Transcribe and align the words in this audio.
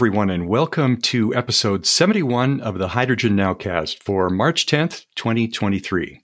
everyone, 0.00 0.30
and 0.30 0.48
welcome 0.48 0.96
to 0.96 1.34
episode 1.34 1.84
71 1.84 2.58
of 2.62 2.78
the 2.78 2.88
Hydrogen 2.88 3.36
Nowcast 3.36 4.02
for 4.02 4.30
March 4.30 4.64
10th, 4.64 5.04
2023. 5.14 6.22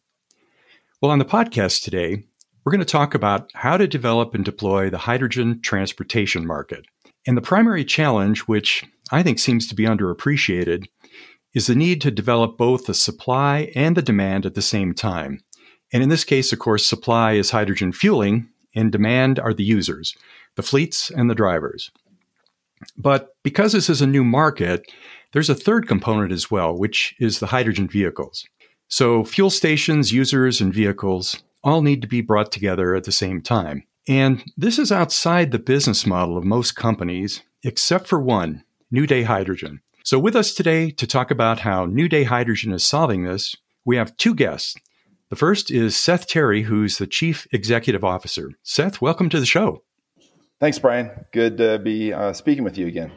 Well, 1.02 1.12
on 1.12 1.18
the 1.18 1.26
podcast 1.26 1.84
today, 1.84 2.24
we're 2.64 2.72
going 2.72 2.80
to 2.80 2.86
talk 2.86 3.12
about 3.12 3.50
how 3.52 3.76
to 3.76 3.86
develop 3.86 4.34
and 4.34 4.42
deploy 4.42 4.88
the 4.88 4.96
hydrogen 4.96 5.60
transportation 5.60 6.46
market. 6.46 6.86
And 7.26 7.36
the 7.36 7.42
primary 7.42 7.84
challenge, 7.84 8.40
which 8.48 8.82
I 9.12 9.22
think 9.22 9.38
seems 9.38 9.68
to 9.68 9.74
be 9.74 9.84
underappreciated, 9.84 10.86
is 11.52 11.66
the 11.66 11.74
need 11.74 12.00
to 12.00 12.10
develop 12.10 12.56
both 12.56 12.86
the 12.86 12.94
supply 12.94 13.70
and 13.74 13.94
the 13.94 14.00
demand 14.00 14.46
at 14.46 14.54
the 14.54 14.62
same 14.62 14.94
time. 14.94 15.40
And 15.92 16.02
in 16.02 16.08
this 16.08 16.24
case, 16.24 16.50
of 16.50 16.60
course, 16.60 16.86
supply 16.86 17.32
is 17.32 17.50
hydrogen 17.50 17.92
fueling, 17.92 18.48
and 18.74 18.90
demand 18.90 19.38
are 19.38 19.52
the 19.52 19.64
users, 19.64 20.16
the 20.54 20.62
fleets 20.62 21.10
and 21.10 21.28
the 21.28 21.34
drivers. 21.34 21.90
But 22.96 23.28
because 23.42 23.72
this 23.72 23.88
is 23.88 24.02
a 24.02 24.06
new 24.06 24.24
market, 24.24 24.90
there's 25.32 25.50
a 25.50 25.54
third 25.54 25.88
component 25.88 26.32
as 26.32 26.50
well, 26.50 26.76
which 26.76 27.14
is 27.18 27.38
the 27.38 27.46
hydrogen 27.46 27.88
vehicles. 27.88 28.46
So, 28.88 29.24
fuel 29.24 29.50
stations, 29.50 30.12
users, 30.12 30.60
and 30.60 30.72
vehicles 30.72 31.42
all 31.64 31.82
need 31.82 32.00
to 32.02 32.08
be 32.08 32.20
brought 32.20 32.52
together 32.52 32.94
at 32.94 33.04
the 33.04 33.12
same 33.12 33.42
time. 33.42 33.84
And 34.08 34.44
this 34.56 34.78
is 34.78 34.92
outside 34.92 35.50
the 35.50 35.58
business 35.58 36.06
model 36.06 36.38
of 36.38 36.44
most 36.44 36.76
companies, 36.76 37.42
except 37.64 38.06
for 38.06 38.20
one, 38.20 38.62
New 38.90 39.06
Day 39.06 39.24
Hydrogen. 39.24 39.80
So, 40.04 40.20
with 40.20 40.36
us 40.36 40.54
today 40.54 40.92
to 40.92 41.06
talk 41.06 41.32
about 41.32 41.60
how 41.60 41.86
New 41.86 42.08
Day 42.08 42.22
Hydrogen 42.22 42.72
is 42.72 42.84
solving 42.84 43.24
this, 43.24 43.56
we 43.84 43.96
have 43.96 44.16
two 44.16 44.34
guests. 44.34 44.76
The 45.30 45.36
first 45.36 45.72
is 45.72 45.96
Seth 45.96 46.28
Terry, 46.28 46.62
who's 46.62 46.98
the 46.98 47.08
Chief 47.08 47.48
Executive 47.50 48.04
Officer. 48.04 48.52
Seth, 48.62 49.00
welcome 49.00 49.28
to 49.30 49.40
the 49.40 49.46
show. 49.46 49.82
Thanks, 50.60 50.78
Brian. 50.78 51.10
Good 51.32 51.58
to 51.58 51.78
be 51.78 52.12
uh, 52.12 52.32
speaking 52.32 52.64
with 52.64 52.78
you 52.78 52.86
again. 52.86 53.12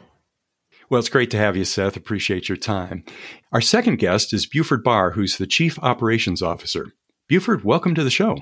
Well, 0.90 0.98
it's 0.98 1.08
great 1.08 1.30
to 1.30 1.38
have 1.38 1.56
you, 1.56 1.64
Seth. 1.64 1.96
Appreciate 1.96 2.48
your 2.48 2.56
time. 2.56 3.04
Our 3.52 3.60
second 3.60 3.96
guest 3.98 4.32
is 4.32 4.44
Buford 4.44 4.82
Barr, 4.82 5.12
who's 5.12 5.38
the 5.38 5.46
Chief 5.46 5.78
Operations 5.78 6.42
Officer. 6.42 6.92
Buford, 7.28 7.64
welcome 7.64 7.94
to 7.94 8.02
the 8.02 8.10
show. 8.10 8.38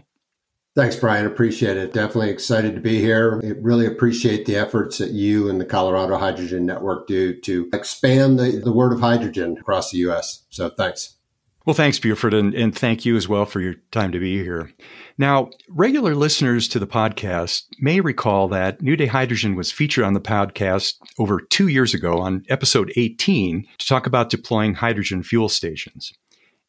Thanks, 0.75 0.97
Brian. 0.97 1.27
Appreciate 1.27 1.77
it. 1.77 1.93
Definitely 1.93 2.31
excited 2.31 2.75
to 2.75 2.81
be 2.81 3.01
here. 3.01 3.41
I 3.45 3.49
really 3.61 3.85
appreciate 3.85 4.47
the 4.47 4.57
efforts 4.57 4.99
that 4.99 5.11
you 5.11 5.51
and 5.51 5.61
the 5.61 5.65
Colorado 5.67 6.17
Hydrogen 6.17 6.65
Network 6.65 7.07
do 7.07 7.39
to 7.41 7.69
expand 7.73 8.39
the, 8.39 8.61
the 8.65 8.73
word 8.73 8.93
of 8.93 9.01
hydrogen 9.01 9.57
across 9.59 9.91
the 9.91 9.99
U.S. 9.99 10.45
So 10.51 10.71
thanks. 10.71 11.18
Well, 11.69 11.75
thanks, 11.75 11.99
Buford, 11.99 12.33
and, 12.33 12.55
and 12.55 12.75
thank 12.75 13.05
you 13.05 13.15
as 13.15 13.29
well 13.29 13.45
for 13.45 13.61
your 13.61 13.75
time 13.91 14.11
to 14.13 14.19
be 14.19 14.43
here. 14.43 14.73
Now, 15.19 15.51
regular 15.69 16.15
listeners 16.15 16.67
to 16.69 16.79
the 16.79 16.87
podcast 16.87 17.65
may 17.79 18.01
recall 18.01 18.49
that 18.49 18.81
New 18.81 18.97
Day 18.97 19.05
Hydrogen 19.05 19.55
was 19.55 19.71
featured 19.71 20.05
on 20.05 20.15
the 20.15 20.21
podcast 20.21 20.95
over 21.19 21.43
two 21.43 21.69
years 21.69 21.93
ago 21.93 22.21
on 22.21 22.43
episode 22.49 22.91
18 22.97 23.67
to 23.77 23.87
talk 23.87 24.07
about 24.07 24.31
deploying 24.31 24.73
hydrogen 24.73 25.23
fuel 25.23 25.51
stations. 25.51 26.11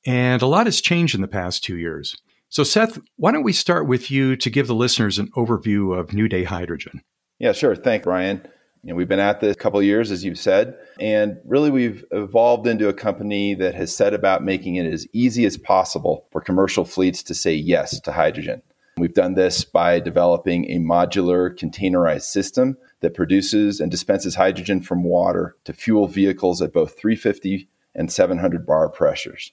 And 0.05 0.41
a 0.41 0.47
lot 0.47 0.67
has 0.67 0.81
changed 0.81 1.15
in 1.15 1.21
the 1.21 1.29
past 1.29 1.63
two 1.63 1.77
years. 1.77 2.17
So, 2.49 2.65
Seth, 2.65 2.99
why 3.15 3.31
don't 3.31 3.43
we 3.43 3.53
start 3.53 3.87
with 3.87 4.11
you 4.11 4.35
to 4.35 4.49
give 4.49 4.67
the 4.67 4.75
listeners 4.75 5.17
an 5.17 5.31
overview 5.37 5.97
of 5.97 6.11
New 6.11 6.27
Day 6.27 6.43
Hydrogen? 6.43 7.03
Yeah, 7.39 7.53
sure. 7.53 7.77
Thanks 7.77 8.03
Brian. 8.03 8.45
You 8.83 8.91
know, 8.91 8.95
we've 8.95 9.09
been 9.09 9.19
at 9.19 9.41
this 9.41 9.55
a 9.55 9.59
couple 9.59 9.81
years, 9.83 10.09
as 10.09 10.23
you've 10.23 10.39
said, 10.39 10.77
and 11.01 11.37
really 11.43 11.69
we've 11.69 12.05
evolved 12.11 12.65
into 12.65 12.87
a 12.87 12.93
company 12.93 13.53
that 13.55 13.75
has 13.75 13.93
set 13.93 14.13
about 14.13 14.43
making 14.43 14.75
it 14.75 14.85
as 14.85 15.05
easy 15.11 15.45
as 15.45 15.57
possible 15.57 16.27
for 16.31 16.39
commercial 16.39 16.85
fleets 16.85 17.21
to 17.23 17.35
say 17.35 17.53
yes 17.53 17.99
to 17.99 18.13
hydrogen. 18.13 18.61
We've 18.97 19.13
done 19.13 19.33
this 19.33 19.65
by 19.65 19.99
developing 19.99 20.71
a 20.71 20.79
modular 20.79 21.57
containerized 21.57 22.23
system 22.23 22.77
that 23.01 23.13
produces 23.13 23.81
and 23.81 23.91
dispenses 23.91 24.35
hydrogen 24.35 24.81
from 24.81 25.03
water 25.03 25.55
to 25.65 25.73
fuel 25.73 26.07
vehicles 26.07 26.61
at 26.61 26.73
both 26.73 26.97
350 26.97 27.67
and 27.95 28.11
700 28.11 28.65
bar 28.65 28.89
pressures. 28.89 29.51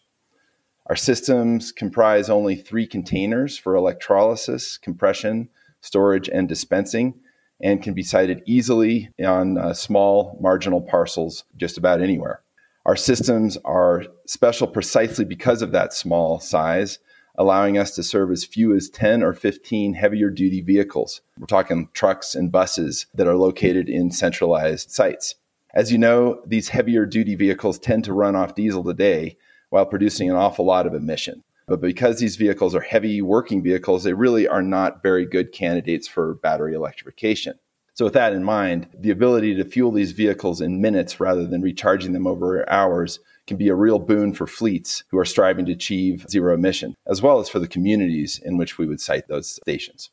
Our 0.87 0.97
systems 0.97 1.73
comprise 1.73 2.31
only 2.31 2.55
three 2.55 2.87
containers 2.87 3.59
for 3.59 3.75
electrolysis, 3.75 4.79
compression, 4.79 5.49
storage, 5.81 6.29
and 6.29 6.49
dispensing 6.49 7.15
and 7.61 7.83
can 7.83 7.95
be 7.95 8.03
sited 8.03 8.43
easily 8.47 9.11
on 9.25 9.59
uh, 9.59 9.73
small 9.73 10.37
marginal 10.41 10.81
parcels 10.81 11.45
just 11.57 11.79
about 11.79 12.01
anywhere. 12.01 12.43
Our 12.85 12.97
systems 12.97 13.57
are 13.65 14.05
special 14.27 14.67
precisely 14.69 15.25
because 15.25 15.61
of 15.63 15.73
that 15.73 15.93
small 15.93 16.39
size, 16.39 16.99
allowing 17.37 17.79
us 17.79 17.95
to 17.97 18.03
serve 18.03 18.31
as 18.31 18.45
few 18.45 18.75
as 18.77 18.89
10 18.89 19.23
or 19.23 19.33
15 19.33 19.95
heavier 19.95 20.31
duty 20.31 20.61
vehicles. 20.61 21.21
We're 21.39 21.47
talking 21.47 21.89
trucks 21.95 22.35
and 22.35 22.53
buses 22.53 23.07
that 23.15 23.27
are 23.27 23.37
located 23.37 23.89
in 23.89 24.11
centralized 24.13 24.91
sites. 24.91 25.35
As 25.75 25.91
you 25.93 25.99
know, 25.99 26.41
these 26.47 26.69
heavier 26.69 27.05
duty 27.07 27.35
vehicles 27.35 27.79
tend 27.79 28.05
to 28.05 28.13
run 28.13 28.37
off 28.37 28.55
diesel 28.55 28.85
today 28.85 29.37
while 29.71 29.85
producing 29.85 30.31
an 30.31 30.37
awful 30.37 30.65
lot 30.65 30.87
of 30.87 30.95
emission. 30.95 31.43
But 31.67 31.81
because 31.81 32.21
these 32.21 32.37
vehicles 32.37 32.75
are 32.75 32.81
heavy 32.81 33.21
working 33.23 33.63
vehicles, 33.63 34.05
they 34.05 34.13
really 34.13 34.47
are 34.47 34.63
not 34.63 35.03
very 35.03 35.27
good 35.27 35.53
candidates 35.53 36.07
for 36.07 36.35
battery 36.35 36.75
electrification. 36.75 37.59
So, 37.95 38.05
with 38.05 38.15
that 38.15 38.35
in 38.35 38.45
mind, 38.45 38.89
the 38.97 39.11
ability 39.11 39.55
to 39.55 39.65
fuel 39.65 39.91
these 39.91 40.13
vehicles 40.13 40.61
in 40.61 40.81
minutes 40.81 41.19
rather 41.19 41.47
than 41.47 41.63
recharging 41.63 42.13
them 42.13 42.27
over 42.27 42.69
hours 42.71 43.19
can 43.47 43.57
be 43.57 43.69
a 43.69 43.75
real 43.75 43.99
boon 43.99 44.33
for 44.35 44.47
fleets 44.47 45.03
who 45.11 45.19
are 45.19 45.25
striving 45.25 45.65
to 45.67 45.73
achieve 45.73 46.27
zero 46.29 46.55
emission, 46.55 46.95
as 47.07 47.23
well 47.23 47.41
as 47.41 47.49
for 47.49 47.59
the 47.59 47.67
communities 47.69 48.39
in 48.45 48.59
which 48.59 48.77
we 48.77 48.87
would 48.87 49.01
site 49.01 49.29
those 49.29 49.51
stations. 49.51 50.11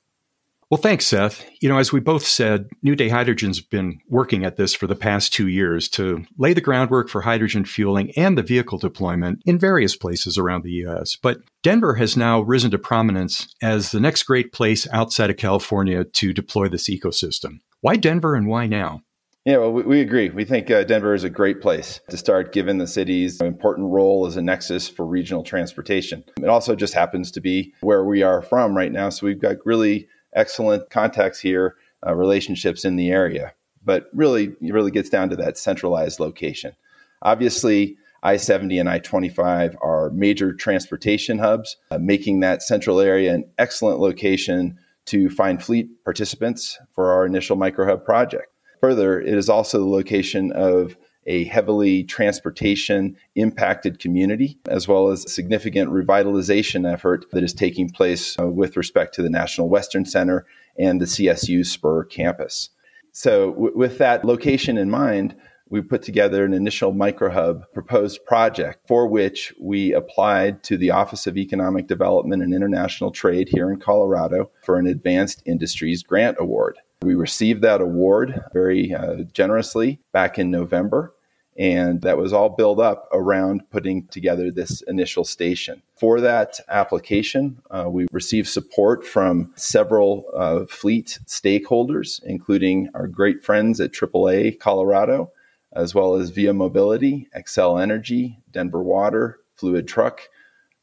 Well, 0.73 0.81
thanks, 0.81 1.05
Seth. 1.05 1.45
You 1.61 1.69
know, 1.69 1.77
as 1.77 1.93
we 1.93 1.99
both 1.99 2.25
said, 2.25 2.67
New 2.81 2.95
Day 2.95 3.07
Hydrogen's 3.07 3.61
been 3.61 3.99
working 4.09 4.43
at 4.43 4.57
this 4.57 4.73
for 4.73 4.87
the 4.87 4.95
past 4.95 5.31
two 5.31 5.47
years 5.47 5.87
to 5.89 6.25
lay 6.39 6.53
the 6.53 6.61
groundwork 6.61 7.09
for 7.09 7.21
hydrogen 7.21 7.63
fueling 7.63 8.11
and 8.17 8.35
the 8.35 8.41
vehicle 8.41 8.79
deployment 8.79 9.43
in 9.45 9.59
various 9.59 9.95
places 9.95 10.35
around 10.35 10.63
the 10.63 10.71
U.S. 10.71 11.15
But 11.15 11.41
Denver 11.61 11.93
has 11.93 12.17
now 12.17 12.41
risen 12.41 12.71
to 12.71 12.79
prominence 12.79 13.53
as 13.61 13.91
the 13.91 13.99
next 13.99 14.23
great 14.23 14.51
place 14.51 14.87
outside 14.91 15.29
of 15.29 15.37
California 15.37 16.05
to 16.05 16.33
deploy 16.33 16.69
this 16.69 16.89
ecosystem. 16.89 17.59
Why 17.81 17.95
Denver 17.95 18.33
and 18.33 18.47
why 18.47 18.65
now? 18.65 19.03
Yeah, 19.45 19.57
well, 19.57 19.73
we, 19.73 19.83
we 19.83 20.01
agree. 20.01 20.31
We 20.31 20.43
think 20.43 20.71
uh, 20.71 20.85
Denver 20.85 21.13
is 21.13 21.23
a 21.23 21.29
great 21.29 21.61
place 21.61 21.99
to 22.09 22.17
start, 22.17 22.51
given 22.51 22.79
the 22.79 22.87
city's 22.87 23.39
important 23.41 23.91
role 23.91 24.25
as 24.25 24.37
a 24.37 24.41
nexus 24.41 24.89
for 24.89 25.05
regional 25.05 25.43
transportation. 25.43 26.23
It 26.41 26.49
also 26.49 26.75
just 26.75 26.95
happens 26.95 27.29
to 27.29 27.41
be 27.41 27.75
where 27.81 28.03
we 28.03 28.23
are 28.23 28.41
from 28.41 28.75
right 28.75 28.91
now. 28.91 29.09
So 29.09 29.27
we've 29.27 29.39
got 29.39 29.57
really 29.65 30.07
excellent 30.35 30.89
contacts 30.89 31.39
here, 31.39 31.75
uh, 32.05 32.13
relationships 32.13 32.85
in 32.85 32.95
the 32.95 33.09
area. 33.09 33.53
But 33.85 34.07
really, 34.13 34.55
it 34.61 34.73
really 34.73 34.91
gets 34.91 35.09
down 35.09 35.29
to 35.29 35.35
that 35.37 35.57
centralized 35.57 36.19
location. 36.19 36.75
Obviously, 37.21 37.97
I 38.23 38.37
70 38.37 38.79
and 38.79 38.89
I 38.89 38.99
25 38.99 39.75
are 39.81 40.09
major 40.11 40.53
transportation 40.53 41.39
hubs, 41.39 41.75
uh, 41.91 41.97
making 41.97 42.39
that 42.39 42.63
central 42.63 42.99
area 42.99 43.33
an 43.33 43.49
excellent 43.57 43.99
location 43.99 44.77
to 45.05 45.29
find 45.29 45.61
fleet 45.61 45.89
participants 46.05 46.79
for 46.93 47.11
our 47.11 47.25
initial 47.25 47.57
micro 47.57 47.85
hub 47.85 48.05
project. 48.05 48.47
Further, 48.79 49.19
it 49.19 49.37
is 49.37 49.49
also 49.49 49.79
the 49.79 49.85
location 49.85 50.51
of 50.53 50.95
a 51.25 51.45
heavily 51.45 52.03
transportation 52.03 53.15
impacted 53.35 53.99
community, 53.99 54.59
as 54.67 54.87
well 54.87 55.09
as 55.09 55.31
significant 55.33 55.91
revitalization 55.91 56.91
effort 56.91 57.25
that 57.31 57.43
is 57.43 57.53
taking 57.53 57.89
place 57.89 58.37
uh, 58.39 58.47
with 58.47 58.77
respect 58.77 59.13
to 59.15 59.21
the 59.21 59.29
National 59.29 59.69
Western 59.69 60.05
Center 60.05 60.45
and 60.77 60.99
the 60.99 61.05
CSU 61.05 61.65
Spur 61.65 62.03
campus. 62.05 62.69
So, 63.11 63.51
w- 63.51 63.77
with 63.77 63.99
that 63.99 64.25
location 64.25 64.77
in 64.77 64.89
mind, 64.89 65.35
we 65.69 65.81
put 65.81 66.03
together 66.03 66.45
an 66.45 66.53
initial 66.53 66.93
microhub 66.93 67.63
proposed 67.73 68.23
project 68.25 68.87
for 68.87 69.07
which 69.07 69.53
we 69.59 69.91
applied 69.91 70.63
to 70.63 70.77
the 70.77 70.91
Office 70.91 71.25
of 71.25 71.35
Economic 71.35 71.87
Development 71.87 72.43
and 72.43 72.53
International 72.53 73.09
Trade 73.09 73.49
here 73.49 73.71
in 73.71 73.79
Colorado 73.79 74.51
for 74.63 74.77
an 74.77 74.85
Advanced 74.85 75.41
Industries 75.47 76.03
Grant 76.03 76.37
Award. 76.39 76.77
We 77.03 77.15
received 77.15 77.61
that 77.61 77.81
award 77.81 78.41
very 78.53 78.93
uh, 78.93 79.23
generously 79.33 79.99
back 80.11 80.39
in 80.39 80.49
November. 80.49 81.13
And 81.55 82.01
that 82.01 82.17
was 82.17 82.33
all 82.33 82.49
built 82.49 82.79
up 82.79 83.07
around 83.11 83.69
putting 83.69 84.07
together 84.07 84.49
this 84.49 84.81
initial 84.83 85.23
station. 85.23 85.83
For 85.95 86.19
that 86.21 86.59
application, 86.67 87.61
uh, 87.69 87.85
we 87.89 88.07
received 88.11 88.47
support 88.47 89.05
from 89.05 89.51
several 89.55 90.25
uh, 90.35 90.65
fleet 90.65 91.19
stakeholders, 91.27 92.23
including 92.23 92.89
our 92.95 93.07
great 93.07 93.43
friends 93.43 93.79
at 93.79 93.91
AAA 93.91 94.59
Colorado, 94.59 95.31
as 95.73 95.93
well 95.93 96.15
as 96.15 96.31
Via 96.31 96.53
Mobility, 96.53 97.27
Xcel 97.37 97.81
Energy, 97.81 98.39
Denver 98.51 98.81
Water, 98.81 99.39
Fluid 99.55 99.87
Truck, 99.87 100.21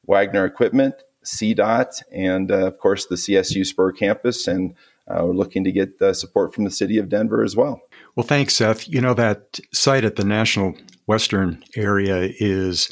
Wagner 0.06 0.44
Equipment, 0.44 0.94
CDOT, 1.24 2.02
and 2.12 2.50
uh, 2.50 2.66
of 2.66 2.78
course 2.78 3.06
the 3.06 3.16
CSU 3.16 3.66
Spur 3.66 3.92
campus 3.92 4.46
and 4.48 4.74
uh, 5.08 5.24
we're 5.24 5.32
looking 5.32 5.64
to 5.64 5.72
get 5.72 6.00
uh, 6.00 6.12
support 6.12 6.54
from 6.54 6.64
the 6.64 6.70
city 6.70 6.98
of 6.98 7.08
Denver 7.08 7.42
as 7.42 7.56
well. 7.56 7.80
Well, 8.16 8.26
thanks, 8.26 8.54
Seth. 8.54 8.88
You 8.88 9.00
know, 9.00 9.14
that 9.14 9.60
site 9.72 10.04
at 10.04 10.16
the 10.16 10.24
National 10.24 10.74
Western 11.06 11.62
area 11.76 12.30
is 12.38 12.90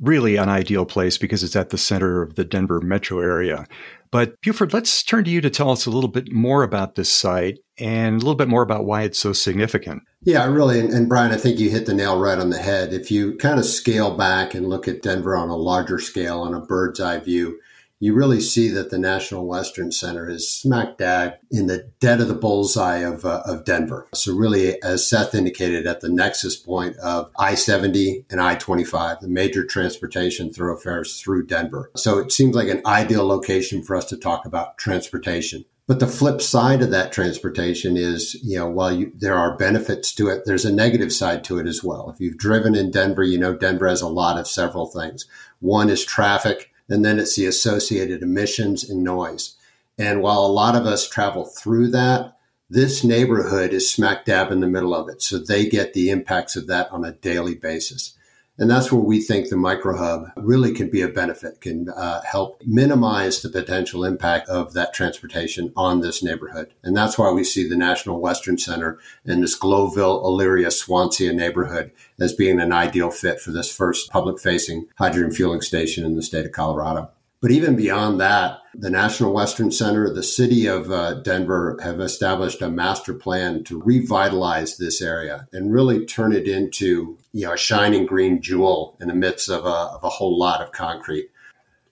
really 0.00 0.36
an 0.36 0.48
ideal 0.48 0.86
place 0.86 1.18
because 1.18 1.42
it's 1.42 1.56
at 1.56 1.70
the 1.70 1.78
center 1.78 2.22
of 2.22 2.36
the 2.36 2.44
Denver 2.44 2.80
metro 2.80 3.20
area. 3.20 3.66
But 4.10 4.40
Buford, 4.40 4.72
let's 4.72 5.02
turn 5.02 5.24
to 5.24 5.30
you 5.30 5.40
to 5.40 5.50
tell 5.50 5.70
us 5.70 5.84
a 5.84 5.90
little 5.90 6.08
bit 6.08 6.32
more 6.32 6.62
about 6.62 6.94
this 6.94 7.12
site 7.12 7.58
and 7.78 8.14
a 8.14 8.18
little 8.18 8.34
bit 8.34 8.48
more 8.48 8.62
about 8.62 8.86
why 8.86 9.02
it's 9.02 9.18
so 9.18 9.32
significant. 9.32 10.02
Yeah, 10.22 10.46
really. 10.46 10.80
And, 10.80 10.92
and, 10.92 11.08
Brian, 11.08 11.32
I 11.32 11.36
think 11.36 11.58
you 11.58 11.70
hit 11.70 11.86
the 11.86 11.94
nail 11.94 12.18
right 12.18 12.38
on 12.38 12.50
the 12.50 12.58
head. 12.58 12.92
If 12.92 13.10
you 13.10 13.36
kind 13.36 13.58
of 13.58 13.66
scale 13.66 14.16
back 14.16 14.54
and 14.54 14.68
look 14.68 14.88
at 14.88 15.02
Denver 15.02 15.36
on 15.36 15.48
a 15.48 15.56
larger 15.56 15.98
scale, 15.98 16.40
on 16.40 16.54
a 16.54 16.60
bird's 16.60 17.00
eye 17.00 17.18
view, 17.18 17.60
you 18.00 18.14
really 18.14 18.40
see 18.40 18.68
that 18.68 18.90
the 18.90 18.98
National 18.98 19.46
Western 19.46 19.90
Center 19.90 20.28
is 20.28 20.50
smack 20.50 20.98
dab 20.98 21.34
in 21.50 21.66
the 21.66 21.90
dead 21.98 22.20
of 22.20 22.28
the 22.28 22.34
bullseye 22.34 22.98
of, 22.98 23.24
uh, 23.24 23.42
of 23.44 23.64
Denver. 23.64 24.06
So, 24.14 24.34
really, 24.34 24.80
as 24.82 25.06
Seth 25.06 25.34
indicated, 25.34 25.86
at 25.86 26.00
the 26.00 26.08
nexus 26.08 26.56
point 26.56 26.96
of 26.98 27.30
I 27.38 27.54
70 27.54 28.24
and 28.30 28.40
I 28.40 28.54
25, 28.54 29.20
the 29.20 29.28
major 29.28 29.64
transportation 29.64 30.52
thoroughfares 30.52 31.20
through 31.20 31.46
Denver. 31.46 31.90
So, 31.96 32.18
it 32.18 32.30
seems 32.30 32.54
like 32.54 32.68
an 32.68 32.82
ideal 32.86 33.26
location 33.26 33.82
for 33.82 33.96
us 33.96 34.04
to 34.06 34.16
talk 34.16 34.46
about 34.46 34.78
transportation. 34.78 35.64
But 35.88 36.00
the 36.00 36.06
flip 36.06 36.42
side 36.42 36.82
of 36.82 36.90
that 36.90 37.12
transportation 37.12 37.96
is, 37.96 38.34
you 38.44 38.58
know, 38.58 38.68
while 38.68 38.92
you, 38.92 39.10
there 39.16 39.34
are 39.34 39.56
benefits 39.56 40.14
to 40.16 40.28
it, 40.28 40.42
there's 40.44 40.66
a 40.66 40.72
negative 40.72 41.14
side 41.14 41.42
to 41.44 41.58
it 41.58 41.66
as 41.66 41.82
well. 41.82 42.10
If 42.10 42.20
you've 42.20 42.36
driven 42.36 42.74
in 42.74 42.90
Denver, 42.90 43.22
you 43.22 43.38
know 43.38 43.56
Denver 43.56 43.88
has 43.88 44.02
a 44.02 44.08
lot 44.08 44.38
of 44.38 44.46
several 44.46 44.86
things. 44.86 45.26
One 45.60 45.88
is 45.88 46.04
traffic 46.04 46.67
and 46.88 47.04
then 47.04 47.18
it's 47.18 47.36
the 47.36 47.46
associated 47.46 48.22
emissions 48.22 48.88
and 48.88 49.04
noise. 49.04 49.56
And 49.98 50.22
while 50.22 50.40
a 50.40 50.46
lot 50.46 50.76
of 50.76 50.86
us 50.86 51.08
travel 51.08 51.44
through 51.44 51.88
that, 51.88 52.36
this 52.70 53.02
neighborhood 53.02 53.72
is 53.72 53.90
smack 53.90 54.24
dab 54.24 54.52
in 54.52 54.60
the 54.60 54.66
middle 54.66 54.94
of 54.94 55.08
it. 55.08 55.22
So 55.22 55.38
they 55.38 55.66
get 55.66 55.94
the 55.94 56.10
impacts 56.10 56.54
of 56.56 56.66
that 56.66 56.90
on 56.92 57.04
a 57.04 57.12
daily 57.12 57.54
basis. 57.54 58.14
And 58.58 58.68
that's 58.68 58.90
where 58.90 59.00
we 59.00 59.20
think 59.20 59.48
the 59.48 59.56
micro 59.56 59.96
hub 59.96 60.32
really 60.36 60.72
can 60.72 60.90
be 60.90 61.00
a 61.00 61.08
benefit, 61.08 61.60
can 61.60 61.88
uh, 61.90 62.22
help 62.22 62.60
minimize 62.66 63.40
the 63.40 63.48
potential 63.48 64.04
impact 64.04 64.48
of 64.48 64.72
that 64.74 64.92
transportation 64.92 65.72
on 65.76 66.00
this 66.00 66.24
neighborhood. 66.24 66.74
And 66.82 66.96
that's 66.96 67.16
why 67.16 67.30
we 67.30 67.44
see 67.44 67.68
the 67.68 67.76
National 67.76 68.20
Western 68.20 68.58
Center 68.58 68.98
and 69.24 69.42
this 69.42 69.56
Globeville, 69.56 70.24
Elyria, 70.24 70.72
Swansea 70.72 71.32
neighborhood 71.32 71.92
as 72.18 72.32
being 72.32 72.58
an 72.60 72.72
ideal 72.72 73.10
fit 73.10 73.40
for 73.40 73.52
this 73.52 73.72
first 73.72 74.10
public 74.10 74.40
facing 74.40 74.88
hydrogen 74.96 75.30
fueling 75.30 75.60
station 75.60 76.04
in 76.04 76.16
the 76.16 76.22
state 76.22 76.44
of 76.44 76.52
Colorado. 76.52 77.10
But 77.40 77.52
even 77.52 77.76
beyond 77.76 78.20
that, 78.20 78.58
the 78.74 78.90
National 78.90 79.32
Western 79.32 79.70
Center, 79.70 80.12
the 80.12 80.24
city 80.24 80.66
of 80.66 80.90
uh, 80.90 81.14
Denver 81.14 81.78
have 81.82 82.00
established 82.00 82.60
a 82.60 82.68
master 82.68 83.14
plan 83.14 83.62
to 83.64 83.80
revitalize 83.80 84.76
this 84.76 85.00
area 85.00 85.46
and 85.52 85.72
really 85.72 86.04
turn 86.04 86.32
it 86.32 86.48
into 86.48 87.16
you 87.38 87.44
know, 87.44 87.52
a 87.52 87.56
shining 87.56 88.04
green 88.04 88.42
jewel 88.42 88.96
in 89.00 89.06
the 89.06 89.14
midst 89.14 89.48
of 89.48 89.64
a, 89.64 89.68
of 89.68 90.02
a 90.02 90.08
whole 90.08 90.36
lot 90.36 90.60
of 90.60 90.72
concrete, 90.72 91.30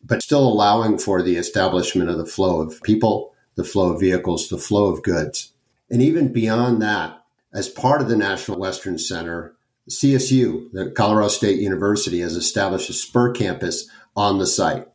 but 0.02 0.20
still 0.20 0.44
allowing 0.44 0.98
for 0.98 1.22
the 1.22 1.37
establishment 1.37 2.10
of 2.10 2.19
the 2.19 2.26
flow 2.26 2.60
of 2.60 2.82
people, 2.82 3.32
the 3.54 3.62
flow 3.62 3.93
of 3.93 4.00
vehicles, 4.00 4.48
the 4.48 4.58
flow 4.58 4.87
of 4.87 5.04
goods. 5.04 5.52
And 5.88 6.02
even 6.02 6.32
beyond 6.32 6.82
that, 6.82 7.22
as 7.54 7.69
part 7.69 8.02
of 8.02 8.08
the 8.08 8.16
National 8.16 8.58
Western 8.58 8.98
Center, 8.98 9.54
CSU, 9.88 10.72
the 10.72 10.90
Colorado 10.90 11.28
State 11.28 11.60
University, 11.60 12.19
has 12.22 12.34
established 12.34 12.90
a 12.90 12.93
spur 12.93 13.31
campus 13.31 13.88
on 14.16 14.38
the 14.38 14.48
site. 14.48 14.88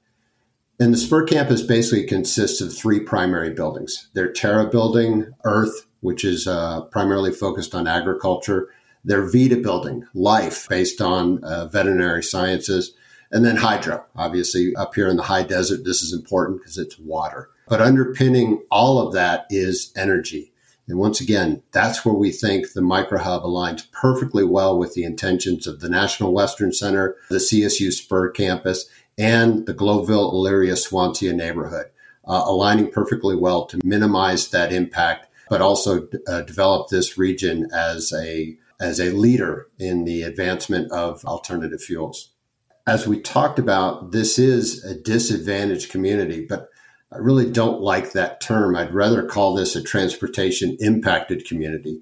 And 0.81 0.94
the 0.94 0.98
Spur 0.98 1.25
campus 1.25 1.62
basically 1.62 2.06
consists 2.07 2.59
of 2.59 2.75
three 2.75 3.00
primary 3.00 3.51
buildings. 3.51 4.09
Their 4.15 4.33
Terra 4.33 4.65
building, 4.65 5.27
Earth, 5.45 5.86
which 6.01 6.25
is 6.25 6.45
uh, 6.45 6.81
primarily 6.92 7.31
focused 7.31 7.74
on 7.74 7.88
agriculture, 7.88 8.68
their 9.03 9.30
Vita 9.30 9.57
building, 9.57 10.06
Life, 10.13 10.68
based 10.69 11.01
on 11.01 11.44
uh, 11.44 11.68
veterinary 11.68 12.24
sciences, 12.24 12.94
and 13.31 13.45
then 13.45 13.56
Hydro. 13.56 14.06
Obviously, 14.15 14.75
up 14.75 14.94
here 14.94 15.07
in 15.07 15.18
the 15.18 15.24
high 15.24 15.44
desert, 15.44 15.83
this 15.86 16.01
is 16.01 16.13
important 16.13 16.59
because 16.59 16.77
it's 16.77 17.00
water. 17.00 17.50
But 17.68 17.81
underpinning 17.81 18.62
all 18.69 19.00
of 19.00 19.13
that 19.13 19.45
is 19.50 19.92
energy. 19.95 20.51
And 20.88 21.00
once 21.00 21.21
again, 21.21 21.63
that's 21.71 22.03
where 22.03 22.13
we 22.13 22.31
think 22.31 22.74
the 22.74 22.81
microhub 22.81 23.45
aligns 23.45 23.89
perfectly 23.92 24.44
well 24.44 24.77
with 24.77 24.94
the 24.94 25.06
intentions 25.06 25.65
of 25.65 25.80
the 25.80 25.88
National 25.88 26.33
Western 26.33 26.74
Center, 26.74 27.15
the 27.30 27.38
CSU 27.38 27.94
Spur 27.94 28.30
campus, 28.31 28.89
and 29.18 29.65
the 29.65 29.74
Globeville, 29.74 30.33
Elyria, 30.33 30.77
Swansea 30.77 31.31
neighborhood, 31.31 31.86
uh, 32.25 32.44
aligning 32.45 32.92
perfectly 32.92 33.36
well 33.36 33.65
to 33.68 33.80
minimize 33.86 34.50
that 34.50 34.74
impact, 34.74 35.27
but 35.50 35.62
also 35.62 36.07
uh, 36.27 36.42
develop 36.42 36.89
this 36.89 37.18
region 37.18 37.69
as 37.74 38.12
a 38.12 38.57
as 38.81 39.00
a 39.00 39.12
leader 39.12 39.68
in 39.80 40.06
the 40.06 40.24
advancement 40.24 40.92
of 40.92 41.24
alternative 41.25 41.81
fuels. 41.81 42.33
As 42.88 43.07
we 43.07 43.19
talked 43.19 43.60
about, 43.60 44.12
this 44.12 44.39
is 44.39 44.83
a 44.83 44.95
disadvantaged 44.95 45.92
community, 45.92 46.45
but 46.50 46.68
I 47.12 47.18
really 47.18 47.50
don't 47.50 47.81
like 47.81 48.13
that 48.13 48.42
term. 48.42 48.75
I'd 48.75 48.94
rather 48.94 49.24
call 49.24 49.54
this 49.54 49.75
a 49.75 49.83
transportation 49.83 50.78
impacted 50.80 51.45
community. 51.45 52.01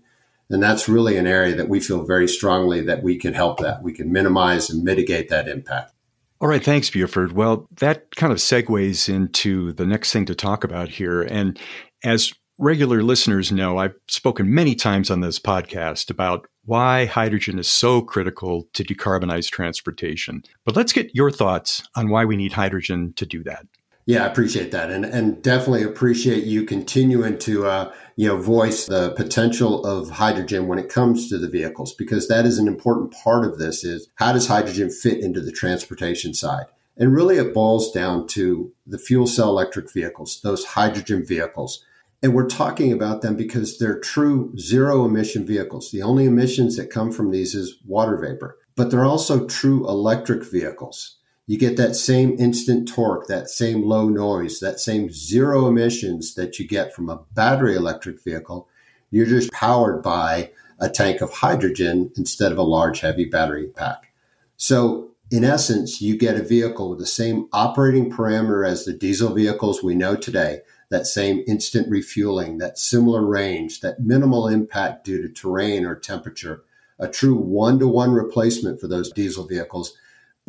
And 0.50 0.64
that's 0.64 0.90
really 0.90 1.18
an 1.18 1.28
area 1.28 1.56
that 1.56 1.70
we 1.70 1.80
feel 1.80 2.06
very 2.06 2.28
strongly 2.28 2.82
that 2.82 3.04
we 3.04 3.18
can 3.18 3.34
help 3.34 3.60
that. 3.60 3.84
We 3.84 3.94
can 3.94 4.12
minimize 4.12 4.70
and 4.70 4.84
mitigate 4.84 5.30
that 5.30 5.48
impact. 5.48 5.94
All 6.42 6.48
right, 6.48 6.64
thanks, 6.64 6.90
Buford. 6.90 7.34
Well, 7.34 7.68
that 7.78 8.16
kind 8.16 8.32
of 8.32 8.40
segues 8.40 9.10
into 9.14 9.74
the 9.74 9.86
next 9.86 10.14
thing 10.14 10.26
to 10.26 10.36
talk 10.36 10.64
about 10.64 10.88
here. 10.88 11.22
And 11.22 11.60
as 12.04 12.34
regular 12.60 13.02
listeners 13.02 13.52
know, 13.52 13.78
I've 13.78 13.96
spoken 14.08 14.54
many 14.54 14.76
times 14.76 15.10
on 15.10 15.22
this 15.22 15.40
podcast 15.40 16.12
about 16.12 16.46
why 16.66 17.06
hydrogen 17.06 17.58
is 17.58 17.70
so 17.70 18.02
critical 18.02 18.68
to 18.74 18.84
decarbonize 18.84 19.50
transportation. 19.50 20.44
But 20.66 20.76
let's 20.76 20.94
get 20.94 21.16
your 21.16 21.32
thoughts 21.32 21.82
on 21.96 22.10
why 22.10 22.26
we 22.26 22.36
need 22.36 22.52
hydrogen 22.52 23.14
to 23.16 23.26
do 23.26 23.44
that. 23.46 23.66
Yeah, 24.06 24.24
I 24.24 24.28
appreciate 24.28 24.72
that, 24.72 24.90
and 24.90 25.06
and 25.06 25.40
definitely 25.44 25.84
appreciate 25.84 26.44
you 26.44 26.64
continuing 26.66 27.38
to 27.40 27.68
uh, 27.68 27.94
you 28.16 28.28
know 28.28 28.38
voice 28.38 28.88
the 28.88 29.12
potential 29.12 29.86
of 29.86 30.10
hydrogen 30.10 30.68
when 30.68 30.80
it 30.80 30.90
comes 30.90 31.30
to 31.30 31.38
the 31.38 31.48
vehicles 31.48 31.94
because 31.94 32.28
that 32.28 32.46
is 32.46 32.58
an 32.58 32.68
important 32.68 33.14
part 33.14 33.46
of 33.46 33.60
this. 33.60 33.84
Is 33.84 34.10
how 34.16 34.34
does 34.34 34.48
hydrogen 34.48 34.90
fit 34.90 35.20
into 35.20 35.42
the 35.42 35.52
transportation 35.52 36.34
side? 36.34 36.66
And 36.98 37.14
really, 37.14 37.38
it 37.38 37.54
boils 37.54 37.92
down 37.92 38.26
to 38.30 38.74
the 38.88 38.98
fuel 38.98 39.28
cell 39.28 39.50
electric 39.50 39.94
vehicles, 39.94 40.42
those 40.42 40.66
hydrogen 40.66 41.24
vehicles. 41.24 41.86
And 42.22 42.34
we're 42.34 42.50
talking 42.50 42.92
about 42.92 43.22
them 43.22 43.36
because 43.36 43.78
they're 43.78 44.00
true 44.00 44.54
zero 44.58 45.06
emission 45.06 45.46
vehicles. 45.46 45.92
The 45.92 46.02
only 46.02 46.26
emissions 46.26 46.76
that 46.78 46.90
come 46.90 47.12
from 47.12 47.32
these 47.32 47.56
is 47.56 47.78
water 47.86 48.18
vapor, 48.18 48.58
but 48.76 48.92
they're 48.92 49.06
also 49.06 49.48
true 49.48 49.88
electric 49.88 50.44
vehicles 50.44 51.20
you 51.50 51.58
get 51.58 51.78
that 51.78 51.96
same 51.96 52.36
instant 52.38 52.88
torque, 52.88 53.26
that 53.26 53.50
same 53.50 53.82
low 53.82 54.08
noise, 54.08 54.60
that 54.60 54.80
same 54.80 55.10
zero 55.10 55.68
emissions 55.68 56.36
that 56.36 56.60
you 56.60 56.68
get 56.68 56.94
from 56.94 57.10
a 57.10 57.22
battery 57.34 57.76
electric 57.76 58.24
vehicle. 58.24 58.70
You're 59.10 59.26
just 59.26 59.52
powered 59.52 60.04
by 60.04 60.52
a 60.80 60.92
tank 60.92 61.22
of 61.22 61.34
hydrogen 61.34 62.12
instead 62.16 62.52
of 62.52 62.60
a 62.60 62.62
large, 62.62 63.00
heavy 63.00 63.26
battery 63.26 63.66
pack. 63.66 64.14
So, 64.58 65.10
in 65.32 65.44
essence, 65.44 66.02
you 66.02 66.20
get 66.20 66.36
a 66.36 66.44
vehicle 66.44 66.92
with 66.92 67.00
the 67.00 67.08
same 67.08 67.48
operating 67.52 68.12
parameter 68.12 68.68
as 68.68 68.86
the 68.86 68.94
diesel 68.94 69.34
vehicles 69.34 69.82
we 69.82 69.96
know 69.96 70.16
today, 70.16 70.60
that 70.90 71.06
same 71.06 71.44
instant 71.48 71.88
refueling, 71.90 72.58
that 72.58 72.80
similar 72.80 73.26
range, 73.26 73.82
that 73.82 74.00
minimal 74.00 74.48
impact 74.48 75.06
due 75.06 75.22
to 75.22 75.30
terrain 75.30 75.86
or 75.86 75.96
temperature, 75.96 76.64
a 76.98 77.08
true 77.08 77.36
one 77.36 77.80
to 77.80 77.88
one 77.88 78.12
replacement 78.12 78.82
for 78.82 78.88
those 78.88 79.12
diesel 79.12 79.46
vehicles 79.46 79.96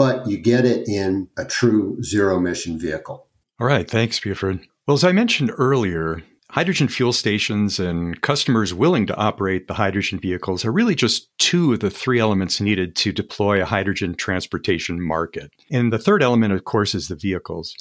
but 0.00 0.26
you 0.26 0.38
get 0.38 0.64
it 0.64 0.88
in 0.88 1.28
a 1.36 1.44
true 1.44 2.02
zero 2.02 2.38
emission 2.38 2.78
vehicle. 2.78 3.26
All 3.60 3.66
right. 3.66 3.86
Thanks, 3.86 4.18
Buford. 4.18 4.66
Well, 4.86 4.94
as 4.94 5.04
I 5.04 5.12
mentioned 5.12 5.52
earlier, 5.58 6.22
hydrogen 6.48 6.88
fuel 6.88 7.12
stations 7.12 7.78
and 7.78 8.18
customers 8.22 8.72
willing 8.72 9.06
to 9.08 9.16
operate 9.16 9.68
the 9.68 9.74
hydrogen 9.74 10.18
vehicles 10.18 10.64
are 10.64 10.72
really 10.72 10.94
just 10.94 11.28
two 11.36 11.74
of 11.74 11.80
the 11.80 11.90
three 11.90 12.18
elements 12.18 12.62
needed 12.62 12.96
to 12.96 13.12
deploy 13.12 13.60
a 13.60 13.66
hydrogen 13.66 14.14
transportation 14.14 15.06
market. 15.06 15.52
And 15.70 15.92
the 15.92 15.98
third 15.98 16.22
element, 16.22 16.54
of 16.54 16.64
course, 16.64 16.94
is 16.94 17.08
the 17.08 17.14
vehicles. 17.14 17.76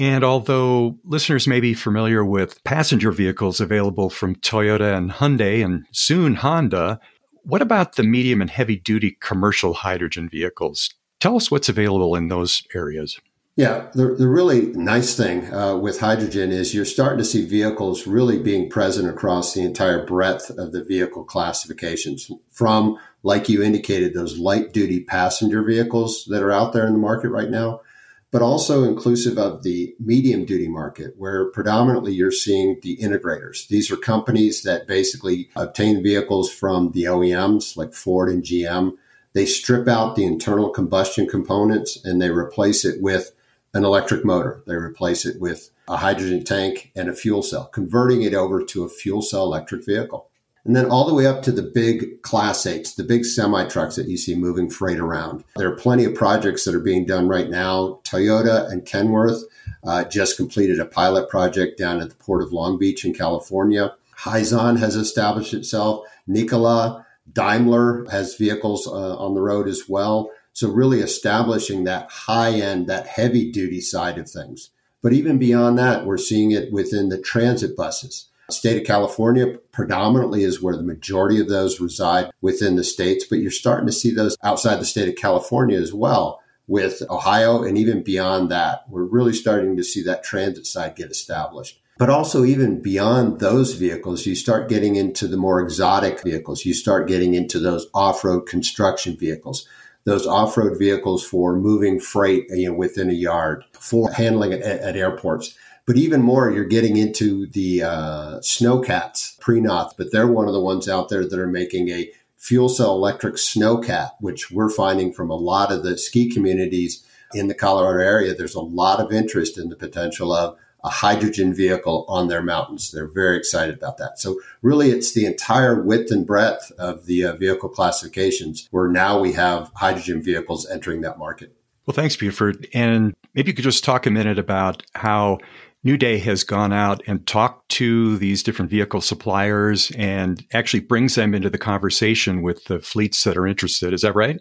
And 0.00 0.24
although 0.24 0.98
listeners 1.04 1.46
may 1.46 1.60
be 1.60 1.74
familiar 1.74 2.24
with 2.24 2.64
passenger 2.64 3.12
vehicles 3.12 3.60
available 3.60 4.08
from 4.08 4.34
Toyota 4.36 4.96
and 4.96 5.10
Hyundai 5.10 5.62
and 5.62 5.84
soon 5.92 6.36
Honda, 6.36 6.98
what 7.42 7.60
about 7.60 7.96
the 7.96 8.02
medium 8.02 8.40
and 8.40 8.48
heavy 8.48 8.76
duty 8.76 9.18
commercial 9.20 9.74
hydrogen 9.74 10.30
vehicles? 10.30 10.88
Tell 11.20 11.36
us 11.36 11.50
what's 11.50 11.68
available 11.68 12.14
in 12.14 12.28
those 12.28 12.62
areas. 12.74 13.20
Yeah, 13.56 13.90
the, 13.92 14.14
the 14.14 14.26
really 14.26 14.68
nice 14.68 15.14
thing 15.14 15.52
uh, 15.52 15.76
with 15.76 16.00
hydrogen 16.00 16.50
is 16.50 16.72
you're 16.72 16.86
starting 16.86 17.18
to 17.18 17.24
see 17.24 17.44
vehicles 17.44 18.06
really 18.06 18.38
being 18.38 18.70
present 18.70 19.06
across 19.06 19.52
the 19.52 19.60
entire 19.60 20.06
breadth 20.06 20.48
of 20.48 20.72
the 20.72 20.82
vehicle 20.82 21.24
classifications 21.24 22.30
from, 22.50 22.96
like 23.22 23.50
you 23.50 23.62
indicated, 23.62 24.14
those 24.14 24.38
light 24.38 24.72
duty 24.72 25.04
passenger 25.04 25.62
vehicles 25.62 26.24
that 26.30 26.42
are 26.42 26.52
out 26.52 26.72
there 26.72 26.86
in 26.86 26.94
the 26.94 26.98
market 26.98 27.28
right 27.28 27.50
now, 27.50 27.82
but 28.30 28.42
also 28.42 28.84
inclusive 28.84 29.38
of 29.38 29.62
the 29.62 29.94
medium 29.98 30.44
duty 30.44 30.68
market, 30.68 31.14
where 31.16 31.50
predominantly 31.50 32.12
you're 32.12 32.30
seeing 32.30 32.78
the 32.82 32.96
integrators. 32.98 33.66
These 33.66 33.90
are 33.90 33.96
companies 33.96 34.62
that 34.62 34.86
basically 34.86 35.50
obtain 35.56 36.02
vehicles 36.02 36.52
from 36.52 36.92
the 36.92 37.04
OEMs 37.04 37.76
like 37.76 37.92
Ford 37.92 38.28
and 38.28 38.42
GM 38.42 38.92
They 39.32 39.46
strip 39.46 39.86
out 39.86 40.16
the 40.16 40.24
internal 40.24 40.70
combustion 40.70 41.28
components 41.28 41.98
and 42.04 42.20
they 42.20 42.30
replace 42.30 42.84
it 42.84 43.00
with 43.00 43.32
an 43.74 43.84
electric 43.84 44.24
motor. 44.24 44.62
They 44.66 44.74
replace 44.74 45.24
it 45.24 45.40
with 45.40 45.70
a 45.88 45.96
hydrogen 45.96 46.44
tank 46.44 46.90
and 46.96 47.08
a 47.08 47.14
fuel 47.14 47.42
cell, 47.42 47.66
converting 47.66 48.22
it 48.22 48.34
over 48.34 48.64
to 48.64 48.84
a 48.84 48.88
fuel 48.88 49.22
cell 49.22 49.44
electric 49.44 49.84
vehicle. 49.84 50.29
And 50.64 50.76
then 50.76 50.90
all 50.90 51.06
the 51.06 51.14
way 51.14 51.26
up 51.26 51.42
to 51.42 51.52
the 51.52 51.62
big 51.62 52.22
class 52.22 52.66
eights, 52.66 52.94
the 52.94 53.04
big 53.04 53.24
semi 53.24 53.66
trucks 53.66 53.96
that 53.96 54.08
you 54.08 54.16
see 54.16 54.34
moving 54.34 54.68
freight 54.68 54.98
around. 54.98 55.44
There 55.56 55.72
are 55.72 55.76
plenty 55.76 56.04
of 56.04 56.14
projects 56.14 56.64
that 56.64 56.74
are 56.74 56.80
being 56.80 57.06
done 57.06 57.28
right 57.28 57.48
now. 57.48 58.00
Toyota 58.04 58.70
and 58.70 58.84
Kenworth 58.84 59.42
uh, 59.84 60.04
just 60.04 60.36
completed 60.36 60.78
a 60.78 60.84
pilot 60.84 61.30
project 61.30 61.78
down 61.78 62.00
at 62.00 62.10
the 62.10 62.16
port 62.16 62.42
of 62.42 62.52
Long 62.52 62.78
Beach 62.78 63.04
in 63.04 63.14
California. 63.14 63.94
Hyzon 64.18 64.78
has 64.78 64.96
established 64.96 65.54
itself. 65.54 66.06
Nikola, 66.26 67.06
Daimler 67.32 68.06
has 68.10 68.36
vehicles 68.36 68.86
uh, 68.86 69.16
on 69.16 69.34
the 69.34 69.40
road 69.40 69.66
as 69.66 69.88
well. 69.88 70.30
So 70.52 70.68
really 70.68 71.00
establishing 71.00 71.84
that 71.84 72.10
high 72.10 72.52
end, 72.52 72.86
that 72.88 73.06
heavy 73.06 73.50
duty 73.50 73.80
side 73.80 74.18
of 74.18 74.28
things. 74.28 74.70
But 75.02 75.12
even 75.14 75.38
beyond 75.38 75.78
that, 75.78 76.04
we're 76.04 76.18
seeing 76.18 76.50
it 76.50 76.72
within 76.72 77.08
the 77.08 77.18
transit 77.18 77.76
buses. 77.76 78.26
State 78.52 78.80
of 78.80 78.86
California 78.86 79.58
predominantly 79.72 80.42
is 80.42 80.62
where 80.62 80.76
the 80.76 80.82
majority 80.82 81.40
of 81.40 81.48
those 81.48 81.80
reside 81.80 82.30
within 82.40 82.76
the 82.76 82.84
states, 82.84 83.24
but 83.28 83.38
you're 83.38 83.50
starting 83.50 83.86
to 83.86 83.92
see 83.92 84.12
those 84.12 84.36
outside 84.42 84.76
the 84.76 84.84
state 84.84 85.08
of 85.08 85.16
California 85.16 85.78
as 85.78 85.92
well 85.92 86.40
with 86.66 87.02
Ohio 87.10 87.64
and 87.64 87.76
even 87.76 88.02
beyond 88.02 88.50
that. 88.50 88.84
We're 88.88 89.04
really 89.04 89.32
starting 89.32 89.76
to 89.76 89.82
see 89.82 90.02
that 90.04 90.22
transit 90.22 90.66
side 90.66 90.94
get 90.94 91.10
established. 91.10 91.80
But 91.98 92.08
also, 92.08 92.44
even 92.44 92.80
beyond 92.80 93.40
those 93.40 93.74
vehicles, 93.74 94.24
you 94.24 94.34
start 94.34 94.70
getting 94.70 94.96
into 94.96 95.28
the 95.28 95.36
more 95.36 95.60
exotic 95.60 96.22
vehicles. 96.22 96.64
You 96.64 96.72
start 96.72 97.08
getting 97.08 97.34
into 97.34 97.58
those 97.58 97.88
off 97.92 98.24
road 98.24 98.46
construction 98.46 99.18
vehicles, 99.18 99.68
those 100.04 100.26
off 100.26 100.56
road 100.56 100.78
vehicles 100.78 101.22
for 101.22 101.56
moving 101.56 102.00
freight 102.00 102.46
you 102.50 102.68
know, 102.68 102.74
within 102.74 103.10
a 103.10 103.12
yard, 103.12 103.64
for 103.72 104.10
handling 104.12 104.52
it 104.52 104.62
at, 104.62 104.80
at 104.80 104.96
airports. 104.96 105.54
But 105.86 105.96
even 105.96 106.22
more, 106.22 106.50
you're 106.50 106.64
getting 106.64 106.96
into 106.96 107.46
the 107.46 107.82
uh, 107.82 108.38
snowcats, 108.40 109.38
Prinoth, 109.38 109.92
but 109.96 110.12
they're 110.12 110.28
one 110.28 110.46
of 110.46 110.54
the 110.54 110.60
ones 110.60 110.88
out 110.88 111.08
there 111.08 111.26
that 111.26 111.38
are 111.38 111.46
making 111.46 111.88
a 111.88 112.10
fuel 112.36 112.68
cell 112.68 112.94
electric 112.94 113.34
snowcat, 113.34 114.12
which 114.20 114.50
we're 114.50 114.70
finding 114.70 115.12
from 115.12 115.30
a 115.30 115.36
lot 115.36 115.72
of 115.72 115.82
the 115.82 115.98
ski 115.98 116.30
communities 116.30 117.04
in 117.34 117.48
the 117.48 117.54
Colorado 117.54 118.00
area. 118.00 118.34
There's 118.34 118.54
a 118.54 118.60
lot 118.60 119.00
of 119.00 119.12
interest 119.12 119.58
in 119.58 119.68
the 119.68 119.76
potential 119.76 120.32
of 120.32 120.56
a 120.82 120.88
hydrogen 120.88 121.52
vehicle 121.52 122.06
on 122.08 122.28
their 122.28 122.42
mountains. 122.42 122.90
They're 122.90 123.06
very 123.06 123.36
excited 123.36 123.74
about 123.74 123.98
that. 123.98 124.18
So 124.18 124.40
really 124.62 124.90
it's 124.90 125.12
the 125.12 125.26
entire 125.26 125.82
width 125.82 126.10
and 126.10 126.26
breadth 126.26 126.72
of 126.78 127.06
the 127.06 127.24
uh, 127.24 127.36
vehicle 127.36 127.68
classifications 127.68 128.66
where 128.70 128.88
now 128.88 129.20
we 129.20 129.32
have 129.32 129.70
hydrogen 129.74 130.22
vehicles 130.22 130.68
entering 130.70 131.02
that 131.02 131.18
market. 131.18 131.54
Well, 131.86 131.94
thanks, 131.94 132.16
Buford. 132.16 132.66
And 132.72 133.14
maybe 133.34 133.50
you 133.50 133.54
could 133.54 133.64
just 133.64 133.84
talk 133.84 134.06
a 134.06 134.10
minute 134.10 134.38
about 134.38 134.82
how 134.94 135.38
Newday 135.84 136.20
has 136.20 136.44
gone 136.44 136.72
out 136.72 137.02
and 137.06 137.26
talked 137.26 137.68
to 137.70 138.18
these 138.18 138.42
different 138.42 138.70
vehicle 138.70 139.00
suppliers 139.00 139.90
and 139.92 140.44
actually 140.52 140.80
brings 140.80 141.14
them 141.14 141.34
into 141.34 141.48
the 141.48 141.58
conversation 141.58 142.42
with 142.42 142.64
the 142.64 142.80
fleets 142.80 143.24
that 143.24 143.36
are 143.36 143.46
interested. 143.46 143.94
Is 143.94 144.02
that 144.02 144.14
right? 144.14 144.38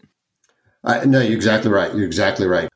Uh, 0.84 1.06
no, 1.06 1.22
you're 1.22 1.38
exactly 1.38 1.72
right. 1.72 1.94
You're 1.94 2.06
exactly 2.06 2.46
right. 2.46 2.68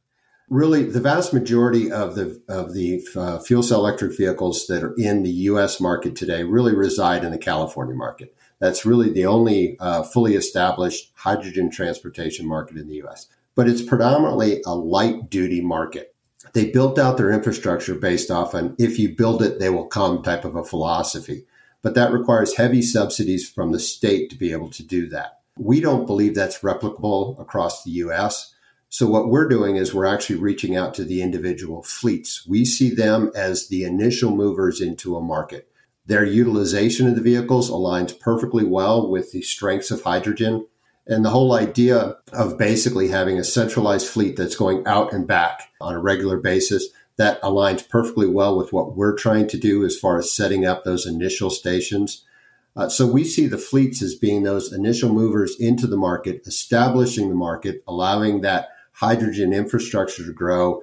Really, 0.49 0.83
the 0.83 1.01
vast 1.01 1.33
majority 1.33 1.91
of 1.91 2.15
the 2.15 2.41
of 2.47 2.73
the 2.73 3.01
uh, 3.15 3.39
fuel 3.39 3.63
cell 3.63 3.79
electric 3.79 4.15
vehicles 4.15 4.67
that 4.67 4.83
are 4.83 4.93
in 4.97 5.23
the 5.23 5.31
U.S. 5.31 5.79
market 5.79 6.15
today 6.15 6.43
really 6.43 6.75
reside 6.75 7.23
in 7.23 7.31
the 7.31 7.37
California 7.37 7.95
market. 7.95 8.35
That's 8.59 8.85
really 8.85 9.11
the 9.11 9.25
only 9.25 9.77
uh, 9.79 10.03
fully 10.03 10.35
established 10.35 11.11
hydrogen 11.15 11.71
transportation 11.71 12.47
market 12.47 12.77
in 12.77 12.87
the 12.87 12.95
U.S. 12.95 13.27
But 13.55 13.67
it's 13.67 13.81
predominantly 13.81 14.61
a 14.65 14.75
light 14.75 15.29
duty 15.29 15.61
market 15.61 16.12
they 16.53 16.69
built 16.69 16.99
out 16.99 17.17
their 17.17 17.31
infrastructure 17.31 17.95
based 17.95 18.31
off 18.31 18.53
an 18.53 18.75
if 18.77 18.97
you 18.99 19.15
build 19.15 19.41
it, 19.41 19.59
they 19.59 19.69
will 19.69 19.87
come 19.87 20.21
type 20.21 20.45
of 20.45 20.55
a 20.55 20.63
philosophy. 20.63 21.45
But 21.81 21.95
that 21.95 22.13
requires 22.13 22.55
heavy 22.55 22.81
subsidies 22.81 23.49
from 23.49 23.71
the 23.71 23.79
state 23.79 24.29
to 24.29 24.37
be 24.37 24.51
able 24.51 24.69
to 24.69 24.83
do 24.83 25.07
that. 25.09 25.39
We 25.57 25.81
don't 25.81 26.05
believe 26.05 26.33
that's 26.33 26.59
replicable 26.59 27.39
across 27.39 27.83
the 27.83 27.91
US. 27.91 28.53
So 28.89 29.07
what 29.07 29.29
we're 29.29 29.47
doing 29.49 29.75
is 29.75 29.93
we're 29.93 30.05
actually 30.05 30.39
reaching 30.39 30.77
out 30.77 30.93
to 30.95 31.03
the 31.03 31.21
individual 31.21 31.83
fleets. 31.83 32.45
We 32.47 32.63
see 32.63 32.93
them 32.93 33.31
as 33.35 33.67
the 33.67 33.83
initial 33.83 34.31
movers 34.31 34.79
into 34.79 35.17
a 35.17 35.21
market. 35.21 35.67
Their 36.05 36.23
utilization 36.23 37.07
of 37.07 37.15
the 37.15 37.21
vehicles 37.21 37.71
aligns 37.71 38.17
perfectly 38.19 38.63
well 38.63 39.09
with 39.09 39.31
the 39.31 39.41
strengths 39.41 39.89
of 39.89 40.03
hydrogen 40.03 40.67
and 41.07 41.25
the 41.25 41.29
whole 41.29 41.53
idea 41.53 42.15
of 42.31 42.57
basically 42.57 43.09
having 43.09 43.37
a 43.37 43.43
centralized 43.43 44.07
fleet 44.07 44.35
that's 44.35 44.55
going 44.55 44.85
out 44.87 45.13
and 45.13 45.27
back 45.27 45.71
on 45.81 45.95
a 45.95 45.99
regular 45.99 46.37
basis 46.37 46.87
that 47.17 47.41
aligns 47.41 47.87
perfectly 47.87 48.27
well 48.27 48.57
with 48.57 48.73
what 48.73 48.95
we're 48.95 49.15
trying 49.15 49.47
to 49.47 49.57
do 49.57 49.85
as 49.85 49.97
far 49.97 50.17
as 50.17 50.31
setting 50.31 50.65
up 50.65 50.83
those 50.83 51.05
initial 51.05 51.49
stations. 51.49 52.23
Uh, 52.75 52.89
so 52.89 53.05
we 53.05 53.23
see 53.23 53.45
the 53.45 53.57
fleets 53.57 54.01
as 54.01 54.15
being 54.15 54.43
those 54.43 54.73
initial 54.73 55.13
movers 55.13 55.59
into 55.59 55.85
the 55.85 55.97
market, 55.97 56.41
establishing 56.47 57.29
the 57.29 57.35
market, 57.35 57.83
allowing 57.87 58.41
that 58.41 58.69
hydrogen 58.93 59.53
infrastructure 59.53 60.25
to 60.25 60.33
grow, 60.33 60.81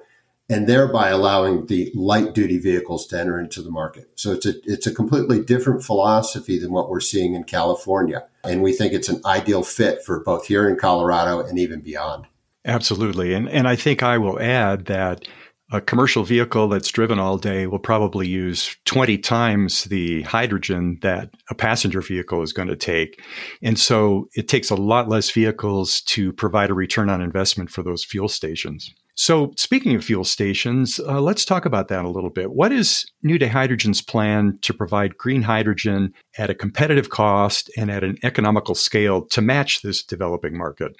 and 0.51 0.67
thereby 0.67 1.09
allowing 1.09 1.65
the 1.67 1.89
light 1.95 2.33
duty 2.33 2.59
vehicles 2.59 3.07
to 3.07 3.17
enter 3.17 3.39
into 3.39 3.61
the 3.61 3.71
market. 3.71 4.09
So 4.15 4.33
it's 4.33 4.45
a 4.45 4.53
it's 4.65 4.85
a 4.85 4.93
completely 4.93 5.41
different 5.41 5.81
philosophy 5.81 6.59
than 6.59 6.73
what 6.73 6.89
we're 6.89 6.99
seeing 6.99 7.33
in 7.35 7.45
California, 7.45 8.27
and 8.43 8.61
we 8.61 8.73
think 8.73 8.91
it's 8.91 9.09
an 9.09 9.21
ideal 9.25 9.63
fit 9.63 10.03
for 10.03 10.19
both 10.19 10.45
here 10.45 10.67
in 10.67 10.75
Colorado 10.75 11.39
and 11.39 11.57
even 11.57 11.79
beyond. 11.79 12.27
Absolutely, 12.65 13.33
and 13.33 13.49
and 13.49 13.67
I 13.67 13.77
think 13.77 14.03
I 14.03 14.17
will 14.17 14.39
add 14.41 14.85
that 14.87 15.25
a 15.73 15.79
commercial 15.79 16.25
vehicle 16.25 16.67
that's 16.67 16.91
driven 16.91 17.17
all 17.17 17.37
day 17.37 17.65
will 17.65 17.79
probably 17.79 18.27
use 18.27 18.75
20 18.83 19.17
times 19.19 19.85
the 19.85 20.21
hydrogen 20.23 20.99
that 21.01 21.29
a 21.49 21.55
passenger 21.55 22.01
vehicle 22.01 22.41
is 22.41 22.51
going 22.51 22.67
to 22.67 22.75
take. 22.75 23.23
And 23.63 23.79
so 23.79 24.27
it 24.35 24.49
takes 24.49 24.69
a 24.69 24.75
lot 24.75 25.07
less 25.07 25.29
vehicles 25.29 26.01
to 26.07 26.33
provide 26.33 26.71
a 26.71 26.73
return 26.73 27.09
on 27.09 27.21
investment 27.21 27.69
for 27.69 27.83
those 27.83 28.03
fuel 28.03 28.27
stations. 28.27 28.93
So, 29.15 29.51
speaking 29.57 29.95
of 29.95 30.03
fuel 30.03 30.23
stations, 30.23 30.99
uh, 30.99 31.21
let's 31.21 31.45
talk 31.45 31.65
about 31.65 31.89
that 31.89 32.05
a 32.05 32.09
little 32.09 32.29
bit. 32.29 32.51
What 32.53 32.71
is 32.71 33.05
Newday 33.25 33.49
Hydrogen's 33.49 34.01
plan 34.01 34.57
to 34.61 34.73
provide 34.73 35.17
green 35.17 35.41
hydrogen 35.41 36.13
at 36.37 36.49
a 36.49 36.55
competitive 36.55 37.09
cost 37.09 37.69
and 37.77 37.91
at 37.91 38.03
an 38.03 38.17
economical 38.23 38.73
scale 38.73 39.25
to 39.27 39.41
match 39.41 39.81
this 39.81 40.01
developing 40.03 40.57
market? 40.57 40.95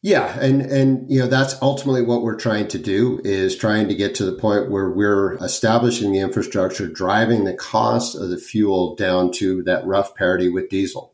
Yeah, 0.00 0.38
and 0.38 0.62
and 0.62 1.10
you 1.10 1.18
know 1.18 1.26
that's 1.26 1.60
ultimately 1.60 2.02
what 2.02 2.22
we're 2.22 2.36
trying 2.36 2.68
to 2.68 2.78
do 2.78 3.20
is 3.24 3.56
trying 3.56 3.88
to 3.88 3.96
get 3.96 4.14
to 4.16 4.24
the 4.24 4.38
point 4.38 4.70
where 4.70 4.90
we're 4.90 5.34
establishing 5.38 6.12
the 6.12 6.20
infrastructure, 6.20 6.86
driving 6.86 7.44
the 7.44 7.54
cost 7.54 8.14
of 8.14 8.28
the 8.28 8.38
fuel 8.38 8.94
down 8.94 9.32
to 9.32 9.62
that 9.64 9.84
rough 9.84 10.14
parity 10.14 10.48
with 10.48 10.68
diesel. 10.68 11.12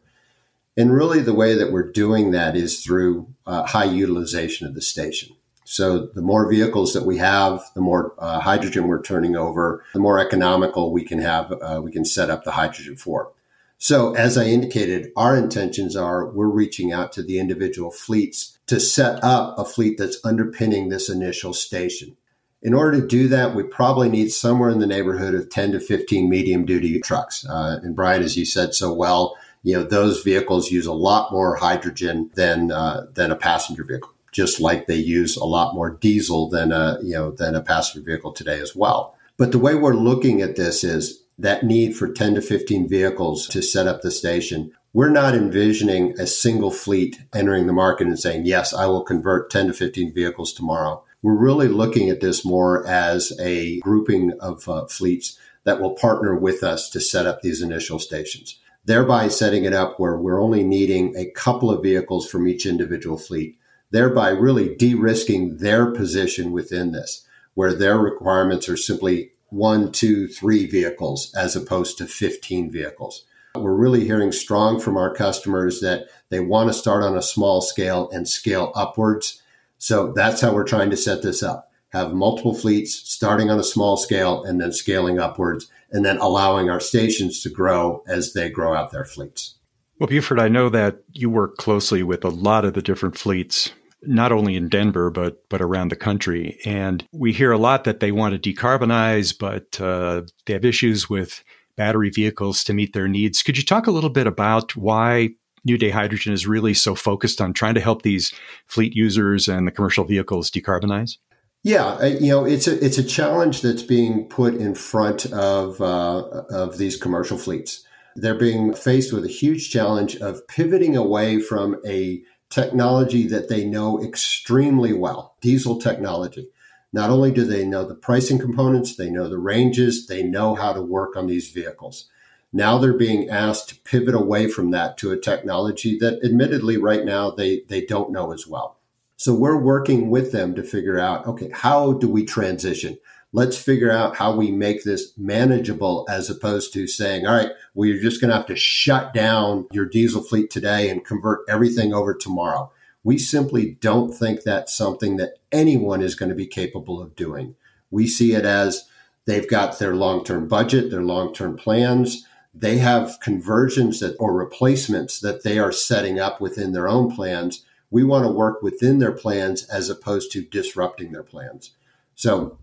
And 0.76 0.92
really, 0.92 1.20
the 1.20 1.32
way 1.32 1.54
that 1.54 1.72
we're 1.72 1.90
doing 1.90 2.32
that 2.32 2.56
is 2.56 2.84
through 2.84 3.28
uh, 3.46 3.64
high 3.64 3.84
utilization 3.84 4.66
of 4.66 4.74
the 4.74 4.82
station. 4.82 5.34
So 5.64 6.06
the 6.14 6.22
more 6.22 6.48
vehicles 6.48 6.92
that 6.92 7.06
we 7.06 7.16
have, 7.18 7.62
the 7.74 7.80
more 7.80 8.14
uh, 8.18 8.38
hydrogen 8.40 8.86
we're 8.86 9.02
turning 9.02 9.34
over, 9.34 9.82
the 9.94 10.00
more 10.00 10.18
economical 10.18 10.92
we 10.92 11.04
can 11.04 11.18
have, 11.18 11.52
uh, 11.52 11.80
we 11.82 11.90
can 11.90 12.04
set 12.04 12.30
up 12.30 12.44
the 12.44 12.52
hydrogen 12.52 12.96
for. 12.96 13.32
So 13.78 14.14
as 14.14 14.38
I 14.38 14.44
indicated, 14.44 15.10
our 15.16 15.36
intentions 15.36 15.96
are 15.96 16.26
we're 16.26 16.48
reaching 16.48 16.92
out 16.92 17.12
to 17.12 17.22
the 17.22 17.38
individual 17.38 17.90
fleets 17.90 18.58
to 18.66 18.78
set 18.78 19.22
up 19.24 19.58
a 19.58 19.64
fleet 19.64 19.98
that's 19.98 20.24
underpinning 20.24 20.88
this 20.88 21.08
initial 21.08 21.52
station. 21.52 22.16
In 22.62 22.72
order 22.72 23.00
to 23.00 23.06
do 23.06 23.28
that, 23.28 23.54
we 23.54 23.62
probably 23.62 24.08
need 24.08 24.30
somewhere 24.30 24.70
in 24.70 24.78
the 24.78 24.86
neighborhood 24.86 25.34
of 25.34 25.50
10 25.50 25.72
to 25.72 25.80
15 25.80 26.30
medium 26.30 26.64
duty 26.64 26.98
trucks. 27.00 27.44
Uh, 27.46 27.78
and 27.82 27.96
Brian, 27.96 28.22
as 28.22 28.38
you 28.38 28.46
said 28.46 28.74
so 28.74 28.92
well, 28.92 29.36
you 29.62 29.74
know, 29.74 29.82
those 29.82 30.22
vehicles 30.22 30.70
use 30.70 30.86
a 30.86 30.92
lot 30.92 31.32
more 31.32 31.56
hydrogen 31.56 32.30
than, 32.34 32.70
uh, 32.70 33.06
than 33.12 33.30
a 33.30 33.36
passenger 33.36 33.84
vehicle 33.84 34.13
just 34.34 34.60
like 34.60 34.86
they 34.86 34.96
use 34.96 35.36
a 35.36 35.44
lot 35.44 35.74
more 35.74 35.90
diesel 35.90 36.50
than 36.50 36.72
a, 36.72 36.98
you 37.02 37.14
know, 37.14 37.30
than 37.30 37.54
a 37.54 37.62
passenger 37.62 38.04
vehicle 38.04 38.32
today 38.32 38.60
as 38.60 38.74
well. 38.74 39.16
But 39.38 39.52
the 39.52 39.60
way 39.60 39.76
we're 39.76 39.94
looking 39.94 40.42
at 40.42 40.56
this 40.56 40.82
is 40.84 41.22
that 41.38 41.64
need 41.64 41.96
for 41.96 42.12
10 42.12 42.34
to 42.34 42.42
15 42.42 42.88
vehicles 42.88 43.46
to 43.48 43.62
set 43.62 43.86
up 43.86 44.02
the 44.02 44.10
station. 44.10 44.72
We're 44.92 45.10
not 45.10 45.34
envisioning 45.34 46.18
a 46.18 46.26
single 46.26 46.70
fleet 46.70 47.20
entering 47.32 47.66
the 47.66 47.72
market 47.72 48.08
and 48.08 48.18
saying, 48.18 48.44
yes, 48.44 48.74
I 48.74 48.86
will 48.86 49.02
convert 49.02 49.50
10 49.50 49.68
to 49.68 49.72
15 49.72 50.12
vehicles 50.12 50.52
tomorrow. 50.52 51.04
We're 51.22 51.34
really 51.34 51.68
looking 51.68 52.10
at 52.10 52.20
this 52.20 52.44
more 52.44 52.86
as 52.86 53.32
a 53.40 53.80
grouping 53.80 54.32
of 54.40 54.68
uh, 54.68 54.86
fleets 54.86 55.38
that 55.62 55.80
will 55.80 55.94
partner 55.94 56.36
with 56.36 56.62
us 56.62 56.90
to 56.90 57.00
set 57.00 57.26
up 57.26 57.40
these 57.40 57.62
initial 57.62 57.98
stations, 57.98 58.58
thereby 58.84 59.28
setting 59.28 59.64
it 59.64 59.72
up 59.72 59.98
where 59.98 60.16
we're 60.16 60.42
only 60.42 60.62
needing 60.62 61.16
a 61.16 61.30
couple 61.30 61.70
of 61.70 61.82
vehicles 61.82 62.28
from 62.28 62.46
each 62.46 62.66
individual 62.66 63.16
fleet 63.16 63.58
thereby 63.94 64.30
really 64.30 64.74
de 64.74 64.92
risking 64.92 65.58
their 65.58 65.88
position 65.92 66.50
within 66.50 66.90
this, 66.90 67.24
where 67.54 67.72
their 67.72 67.96
requirements 67.96 68.68
are 68.68 68.76
simply 68.76 69.30
one, 69.50 69.92
two, 69.92 70.26
three 70.26 70.66
vehicles 70.66 71.32
as 71.36 71.54
opposed 71.54 71.96
to 71.96 72.04
15 72.04 72.72
vehicles. 72.72 73.24
We're 73.54 73.72
really 73.72 74.04
hearing 74.04 74.32
strong 74.32 74.80
from 74.80 74.96
our 74.96 75.14
customers 75.14 75.80
that 75.80 76.08
they 76.28 76.40
want 76.40 76.70
to 76.70 76.74
start 76.74 77.04
on 77.04 77.16
a 77.16 77.22
small 77.22 77.60
scale 77.60 78.10
and 78.10 78.28
scale 78.28 78.72
upwards. 78.74 79.40
So 79.78 80.12
that's 80.12 80.40
how 80.40 80.52
we're 80.52 80.64
trying 80.64 80.90
to 80.90 80.96
set 80.96 81.22
this 81.22 81.40
up. 81.40 81.70
Have 81.90 82.12
multiple 82.12 82.52
fleets 82.52 82.96
starting 83.08 83.48
on 83.48 83.60
a 83.60 83.64
small 83.64 83.96
scale 83.96 84.42
and 84.42 84.60
then 84.60 84.72
scaling 84.72 85.20
upwards 85.20 85.68
and 85.92 86.04
then 86.04 86.18
allowing 86.18 86.68
our 86.68 86.80
stations 86.80 87.40
to 87.42 87.48
grow 87.48 88.02
as 88.08 88.32
they 88.32 88.50
grow 88.50 88.74
out 88.74 88.90
their 88.90 89.04
fleets. 89.04 89.54
Well, 90.00 90.08
Buford, 90.08 90.40
I 90.40 90.48
know 90.48 90.68
that 90.70 90.98
you 91.12 91.30
work 91.30 91.56
closely 91.58 92.02
with 92.02 92.24
a 92.24 92.28
lot 92.28 92.64
of 92.64 92.74
the 92.74 92.82
different 92.82 93.16
fleets 93.16 93.70
not 94.06 94.32
only 94.32 94.56
in 94.56 94.68
Denver 94.68 95.10
but 95.10 95.48
but 95.48 95.60
around 95.60 95.88
the 95.88 95.96
country. 95.96 96.58
And 96.64 97.06
we 97.12 97.32
hear 97.32 97.52
a 97.52 97.58
lot 97.58 97.84
that 97.84 98.00
they 98.00 98.12
want 98.12 98.40
to 98.40 98.54
decarbonize, 98.54 99.36
but 99.38 99.80
uh, 99.80 100.22
they 100.46 100.52
have 100.52 100.64
issues 100.64 101.08
with 101.08 101.42
battery 101.76 102.10
vehicles 102.10 102.64
to 102.64 102.72
meet 102.72 102.92
their 102.92 103.08
needs. 103.08 103.42
Could 103.42 103.56
you 103.56 103.64
talk 103.64 103.86
a 103.86 103.90
little 103.90 104.10
bit 104.10 104.26
about 104.26 104.76
why 104.76 105.30
New 105.64 105.78
Day 105.78 105.90
Hydrogen 105.90 106.32
is 106.32 106.46
really 106.46 106.74
so 106.74 106.94
focused 106.94 107.40
on 107.40 107.52
trying 107.52 107.74
to 107.74 107.80
help 107.80 108.02
these 108.02 108.32
fleet 108.66 108.94
users 108.94 109.48
and 109.48 109.66
the 109.66 109.72
commercial 109.72 110.04
vehicles 110.04 110.50
decarbonize? 110.50 111.16
Yeah, 111.62 112.04
you 112.04 112.28
know, 112.28 112.44
it's 112.44 112.66
a 112.66 112.84
it's 112.84 112.98
a 112.98 113.02
challenge 113.02 113.62
that's 113.62 113.82
being 113.82 114.28
put 114.28 114.54
in 114.54 114.74
front 114.74 115.24
of 115.32 115.80
uh, 115.80 116.42
of 116.50 116.76
these 116.76 116.98
commercial 116.98 117.38
fleets. 117.38 117.82
They're 118.16 118.34
being 118.34 118.74
faced 118.74 119.12
with 119.12 119.24
a 119.24 119.28
huge 119.28 119.70
challenge 119.70 120.16
of 120.16 120.46
pivoting 120.46 120.94
away 120.94 121.40
from 121.40 121.80
a 121.86 122.22
technology 122.54 123.26
that 123.26 123.48
they 123.48 123.64
know 123.64 124.00
extremely 124.00 124.92
well, 124.92 125.34
diesel 125.40 125.80
technology. 125.80 126.48
Not 126.92 127.10
only 127.10 127.32
do 127.32 127.44
they 127.44 127.64
know 127.64 127.84
the 127.84 127.96
pricing 127.96 128.38
components, 128.38 128.94
they 128.94 129.10
know 129.10 129.28
the 129.28 129.38
ranges, 129.38 130.06
they 130.06 130.22
know 130.22 130.54
how 130.54 130.72
to 130.72 130.80
work 130.80 131.16
on 131.16 131.26
these 131.26 131.50
vehicles. 131.50 132.08
Now 132.52 132.78
they're 132.78 132.92
being 132.92 133.28
asked 133.28 133.70
to 133.70 133.80
pivot 133.80 134.14
away 134.14 134.46
from 134.46 134.70
that 134.70 134.96
to 134.98 135.10
a 135.10 135.18
technology 135.18 135.98
that 135.98 136.24
admittedly 136.24 136.76
right 136.76 137.04
now 137.04 137.30
they, 137.30 137.62
they 137.68 137.84
don't 137.84 138.12
know 138.12 138.32
as 138.32 138.46
well. 138.46 138.78
So 139.16 139.34
we're 139.34 139.58
working 139.58 140.08
with 140.08 140.30
them 140.30 140.54
to 140.54 140.62
figure 140.62 140.98
out, 140.98 141.26
okay, 141.26 141.50
how 141.52 141.94
do 141.94 142.08
we 142.08 142.24
transition? 142.24 142.98
Let's 143.36 143.58
figure 143.58 143.90
out 143.90 144.14
how 144.14 144.36
we 144.36 144.52
make 144.52 144.84
this 144.84 145.12
manageable 145.18 146.06
as 146.08 146.30
opposed 146.30 146.72
to 146.74 146.86
saying, 146.86 147.26
all 147.26 147.34
right, 147.34 147.50
well, 147.74 147.88
you're 147.88 148.00
just 148.00 148.20
going 148.20 148.28
to 148.28 148.36
have 148.36 148.46
to 148.46 148.54
shut 148.54 149.12
down 149.12 149.66
your 149.72 149.86
diesel 149.86 150.22
fleet 150.22 150.52
today 150.52 150.88
and 150.88 151.04
convert 151.04 151.40
everything 151.48 151.92
over 151.92 152.14
tomorrow. 152.14 152.70
We 153.02 153.18
simply 153.18 153.72
don't 153.80 154.12
think 154.12 154.44
that's 154.44 154.72
something 154.72 155.16
that 155.16 155.38
anyone 155.50 156.00
is 156.00 156.14
going 156.14 156.28
to 156.28 156.36
be 156.36 156.46
capable 156.46 157.02
of 157.02 157.16
doing. 157.16 157.56
We 157.90 158.06
see 158.06 158.34
it 158.34 158.44
as 158.44 158.84
they've 159.24 159.50
got 159.50 159.80
their 159.80 159.96
long 159.96 160.22
term 160.22 160.46
budget, 160.46 160.92
their 160.92 161.02
long 161.02 161.34
term 161.34 161.56
plans. 161.56 162.24
They 162.54 162.78
have 162.78 163.18
conversions 163.20 163.98
that, 163.98 164.14
or 164.20 164.32
replacements 164.32 165.18
that 165.18 165.42
they 165.42 165.58
are 165.58 165.72
setting 165.72 166.20
up 166.20 166.40
within 166.40 166.70
their 166.70 166.86
own 166.86 167.12
plans. 167.12 167.64
We 167.90 168.04
want 168.04 168.26
to 168.26 168.30
work 168.30 168.62
within 168.62 169.00
their 169.00 169.10
plans 169.10 169.64
as 169.64 169.90
opposed 169.90 170.30
to 170.32 170.42
disrupting 170.44 171.10
their 171.10 171.24
plans. 171.24 171.72
So 172.14 172.58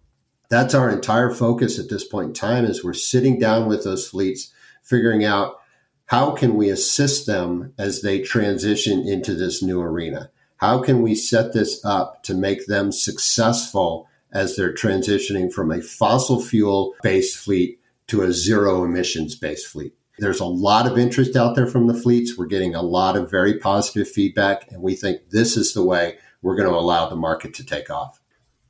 that's 0.51 0.75
our 0.75 0.89
entire 0.89 1.31
focus 1.31 1.79
at 1.79 1.89
this 1.89 2.05
point 2.05 2.27
in 2.27 2.33
time 2.33 2.65
is 2.65 2.83
we're 2.83 2.93
sitting 2.93 3.39
down 3.39 3.69
with 3.69 3.85
those 3.85 4.07
fleets 4.07 4.51
figuring 4.83 5.23
out 5.23 5.61
how 6.07 6.31
can 6.31 6.55
we 6.55 6.69
assist 6.69 7.25
them 7.25 7.73
as 7.77 8.01
they 8.01 8.19
transition 8.19 9.07
into 9.07 9.33
this 9.33 9.63
new 9.63 9.81
arena? 9.81 10.29
How 10.57 10.83
can 10.83 11.01
we 11.01 11.15
set 11.15 11.53
this 11.53 11.83
up 11.85 12.21
to 12.23 12.33
make 12.33 12.65
them 12.65 12.91
successful 12.91 14.09
as 14.33 14.57
they're 14.57 14.73
transitioning 14.73 15.51
from 15.51 15.71
a 15.71 15.81
fossil 15.81 16.41
fuel 16.41 16.95
based 17.01 17.37
fleet 17.37 17.79
to 18.07 18.21
a 18.21 18.33
zero 18.33 18.83
emissions 18.83 19.35
based 19.35 19.67
fleet? 19.67 19.93
There's 20.19 20.41
a 20.41 20.45
lot 20.45 20.85
of 20.85 20.97
interest 20.97 21.37
out 21.37 21.55
there 21.55 21.65
from 21.65 21.87
the 21.87 21.93
fleets. 21.93 22.37
We're 22.37 22.45
getting 22.45 22.75
a 22.75 22.81
lot 22.81 23.15
of 23.15 23.31
very 23.31 23.57
positive 23.57 24.09
feedback 24.09 24.69
and 24.69 24.81
we 24.81 24.95
think 24.95 25.29
this 25.29 25.55
is 25.55 25.73
the 25.73 25.85
way 25.85 26.17
we're 26.41 26.57
going 26.57 26.69
to 26.69 26.75
allow 26.75 27.07
the 27.07 27.15
market 27.15 27.53
to 27.53 27.65
take 27.65 27.89
off 27.89 28.20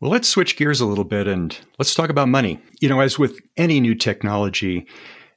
well, 0.01 0.11
let's 0.11 0.27
switch 0.27 0.57
gears 0.57 0.81
a 0.81 0.85
little 0.85 1.03
bit 1.03 1.27
and 1.27 1.57
let's 1.77 1.93
talk 1.93 2.09
about 2.09 2.27
money. 2.27 2.59
You 2.79 2.89
know, 2.89 2.99
as 2.99 3.19
with 3.19 3.39
any 3.55 3.79
new 3.79 3.93
technology, 3.93 4.87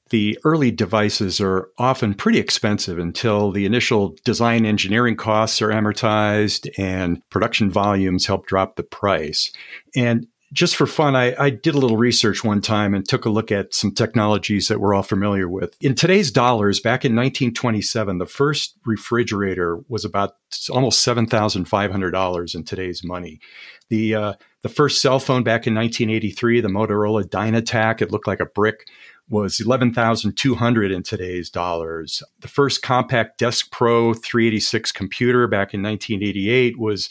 the 0.09 0.39
early 0.45 0.71
devices 0.71 1.39
are 1.41 1.69
often 1.77 2.15
pretty 2.15 2.39
expensive 2.39 2.99
until 2.99 3.51
the 3.51 3.67
initial 3.67 4.17
design 4.25 4.65
engineering 4.65 5.17
costs 5.17 5.61
are 5.61 5.69
amortized 5.69 6.69
and 6.79 7.21
production 7.29 7.71
volumes 7.71 8.27
help 8.27 8.47
drop 8.47 8.77
the 8.77 8.83
price. 8.83 9.53
And 9.95 10.27
just 10.53 10.77
for 10.77 10.87
fun, 10.87 11.17
I, 11.17 11.35
I, 11.43 11.51
did 11.51 11.75
a 11.75 11.79
little 11.79 11.97
research 11.97 12.45
one 12.45 12.61
time 12.61 12.95
and 12.95 13.07
took 13.07 13.25
a 13.25 13.31
look 13.31 13.51
at 13.51 13.75
some 13.75 13.93
technologies 13.93 14.69
that 14.69 14.79
we're 14.79 14.95
all 14.95 15.03
familiar 15.03 15.49
with. 15.49 15.77
In 15.81 15.97
today's 15.97 16.31
dollars, 16.31 16.79
back 16.79 17.05
in 17.05 17.17
1927, 17.17 18.19
the 18.19 18.27
first 18.27 18.79
refrigerator 18.87 19.81
was 19.89 20.05
about 20.05 20.37
almost 20.71 21.05
$7,500 21.05 22.55
in 22.55 22.65
today's 22.65 23.03
money. 23.03 23.41
The 23.89 24.15
uh, 24.15 24.33
the 24.65 24.71
first 24.71 25.03
cell 25.03 25.21
phone 25.21 25.43
back 25.43 25.67
in 25.67 25.75
1983, 25.75 26.63
the 26.63 26.69
Motorola 26.69 27.23
Dynatac, 27.23 28.01
it 28.01 28.11
looked 28.11 28.27
like 28.27 28.41
a 28.41 28.47
brick, 28.47 28.89
was 29.29 29.61
11,200 29.61 30.91
in 30.91 31.03
today's 31.03 31.51
dollars. 31.51 32.23
The 32.41 32.49
first 32.49 32.83
Compaq 32.83 33.37
Deskpro 33.39 34.19
386 34.19 34.91
computer 34.91 35.47
back 35.47 35.75
in 35.75 35.83
1988 35.83 36.79
was 36.79 37.11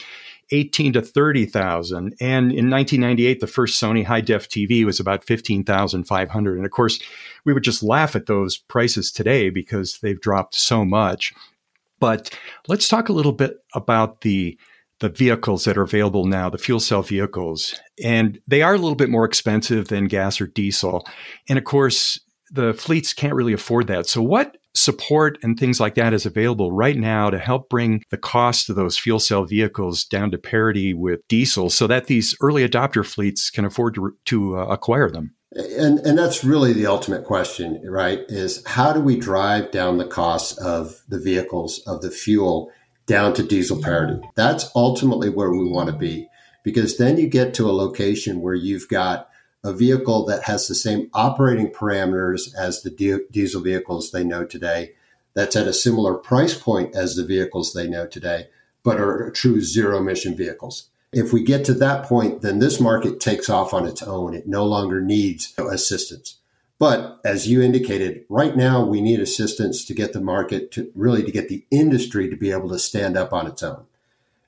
18 0.50 0.94
to 0.94 1.02
30,000. 1.04 2.16
And 2.20 2.52
in 2.52 2.72
1998, 2.72 3.40
the 3.40 3.46
first 3.46 3.80
Sony 3.80 4.04
high 4.04 4.22
def 4.22 4.50
TV 4.50 4.84
was 4.84 5.00
about 5.00 5.24
15,500. 5.24 6.58
And 6.58 6.66
of 6.66 6.72
course, 6.72 7.00
we 7.46 7.54
would 7.54 7.64
just 7.64 7.84
laugh 7.84 8.16
at 8.16 8.26
those 8.26 8.58
prices 8.58 9.12
today 9.12 9.52
because 9.52 10.00
they've 10.00 10.20
dropped 10.20 10.56
so 10.56 10.84
much. 10.84 11.36
But 12.00 12.32
let's 12.68 12.88
talk 12.88 13.10
a 13.10 13.14
little 13.14 13.32
bit 13.32 13.58
about 13.76 14.22
the 14.22 14.58
the 15.00 15.10
vehicles 15.10 15.66
that 15.66 15.78
are 15.78 15.84
available 15.84 16.26
now, 16.26 16.50
the 16.50 16.58
fuel 16.58 16.80
cell 16.80 17.02
vehicles. 17.02 17.80
And 18.04 18.40
they 18.48 18.62
are 18.62 18.74
a 18.74 18.78
little 18.78 18.96
bit 18.96 19.10
more 19.10 19.26
expensive 19.26 19.88
than 19.88 20.06
gas 20.06 20.40
or 20.40 20.48
diesel. 20.48 21.06
And 21.50 21.58
of 21.58 21.66
course, 21.66 22.20
the 22.52 22.74
fleets 22.74 23.14
can't 23.14 23.34
really 23.34 23.54
afford 23.54 23.88
that. 23.88 24.08
So, 24.08 24.22
what 24.22 24.58
support 24.76 25.38
and 25.44 25.60
things 25.60 25.80
like 25.80 25.96
that 25.96 26.14
is 26.14 26.26
available 26.26 26.72
right 26.72 26.98
now 26.98 27.30
to 27.30 27.38
help 27.38 27.70
bring 27.70 28.04
the 28.10 28.18
cost 28.18 28.70
of 28.70 28.76
those 28.76 28.98
fuel 28.98 29.20
cell 29.20 29.46
vehicles 29.46 30.04
down 30.04 30.32
to 30.32 30.38
parity 30.38 30.94
with 30.94 31.20
diesel 31.28 31.70
so 31.70 31.86
that 31.88 32.08
these 32.08 32.36
early 32.42 32.68
adopter 32.68 33.06
fleets 33.06 33.50
can 33.50 33.66
afford 33.66 33.94
to, 33.96 34.16
to 34.26 34.58
uh, 34.58 34.66
acquire 34.66 35.10
them? 35.10 35.36
And, 35.52 36.00
and 36.00 36.18
that's 36.18 36.44
really 36.44 36.74
the 36.74 36.88
ultimate 36.88 37.26
question, 37.26 37.84
right? 37.88 38.22
Is 38.28 38.64
how 38.66 38.92
do 38.92 39.00
we 39.00 39.18
drive 39.18 39.70
down 39.70 39.98
the 39.98 40.08
costs 40.08 40.58
of 40.58 41.04
the 41.08 41.20
vehicles, 41.20 41.80
of 41.86 42.02
the 42.02 42.10
fuel? 42.10 42.72
Down 43.06 43.34
to 43.34 43.44
diesel 43.44 43.82
parity. 43.82 44.20
That's 44.36 44.72
ultimately 44.76 45.30
where 45.30 45.52
we 45.52 45.68
want 45.68 45.90
to 45.90 45.96
be 45.96 46.30
because 46.64 46.98
then 46.98 47.18
you 47.18 47.28
get 47.28 47.54
to 47.56 47.70
a 47.70 47.72
location 47.72 48.42
where 48.42 48.56
you've 48.56 48.88
got 48.88 49.30
a 49.64 49.74
vehicle 49.74 50.26
that 50.26 50.44
has 50.44 50.68
the 50.68 50.76
same 50.76 51.10
operating 51.14 51.70
parameters 51.70 52.54
as 52.56 52.82
the 52.82 53.26
diesel 53.32 53.62
vehicles 53.62 54.12
they 54.12 54.24
know 54.24 54.46
today, 54.46 54.92
that's 55.34 55.56
at 55.56 55.68
a 55.68 55.74
similar 55.74 56.14
price 56.16 56.58
point 56.58 56.96
as 56.96 57.16
the 57.16 57.26
vehicles 57.26 57.74
they 57.74 57.88
know 57.88 58.06
today, 58.06 58.48
but 58.84 59.00
are 59.00 59.32
true 59.32 59.62
zero 59.62 59.98
emission 59.98 60.36
vehicles. 60.36 60.90
If 61.12 61.32
we 61.32 61.44
get 61.44 61.64
to 61.66 61.74
that 61.76 62.06
point, 62.06 62.42
then 62.42 62.60
this 62.60 62.80
market 62.80 63.20
takes 63.20 63.50
off 63.50 63.74
on 63.74 63.86
its 63.86 64.02
own. 64.02 64.34
It 64.34 64.48
no 64.48 64.66
longer 64.66 65.00
needs 65.00 65.54
assistance. 65.58 66.40
But 66.84 67.22
as 67.24 67.48
you 67.48 67.62
indicated, 67.62 68.26
right 68.28 68.58
now 68.58 68.84
we 68.84 69.00
need 69.00 69.22
assistance 69.22 69.86
to 69.86 69.94
get 69.94 70.12
the 70.12 70.20
market 70.20 70.70
to 70.72 70.92
really 70.94 71.24
to 71.24 71.32
get 71.32 71.48
the 71.48 71.64
industry 71.72 72.30
to 72.30 72.36
be 72.36 72.52
able 72.52 72.68
to 72.68 72.78
stand 72.78 73.16
up 73.16 73.32
on 73.32 73.48
its 73.48 73.64
own. 73.64 73.86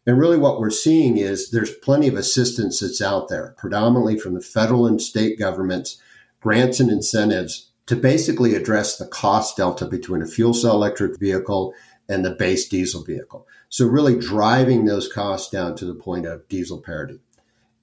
And 0.06 0.20
really 0.20 0.38
what 0.38 0.60
we're 0.60 0.70
seeing 0.70 1.16
is 1.16 1.52
there's 1.52 1.74
plenty 1.76 2.10
of 2.10 2.16
assistance 2.16 2.82
that's 2.82 3.02
out 3.02 3.30
there, 3.30 3.56
predominantly 3.58 4.20
from 4.20 4.34
the 4.34 4.42
federal 4.42 4.86
and 4.86 5.02
state 5.02 5.40
governments, 5.40 5.96
grants 6.42 6.82
and 6.82 6.90
incentives 6.90 7.72
to 7.86 7.96
basically 7.96 8.54
address 8.54 8.98
the 8.98 9.08
cost 9.08 9.56
delta 9.56 9.86
between 9.86 10.22
a 10.22 10.28
fuel 10.28 10.54
cell 10.54 10.74
electric 10.74 11.18
vehicle 11.18 11.74
and 12.10 12.26
the 12.26 12.32
base 12.32 12.68
diesel 12.68 13.02
vehicle. 13.02 13.48
So 13.70 13.88
really 13.88 14.20
driving 14.20 14.84
those 14.84 15.08
costs 15.08 15.50
down 15.50 15.78
to 15.78 15.86
the 15.86 15.96
point 15.96 16.26
of 16.26 16.46
diesel 16.50 16.82
parity. 16.82 17.22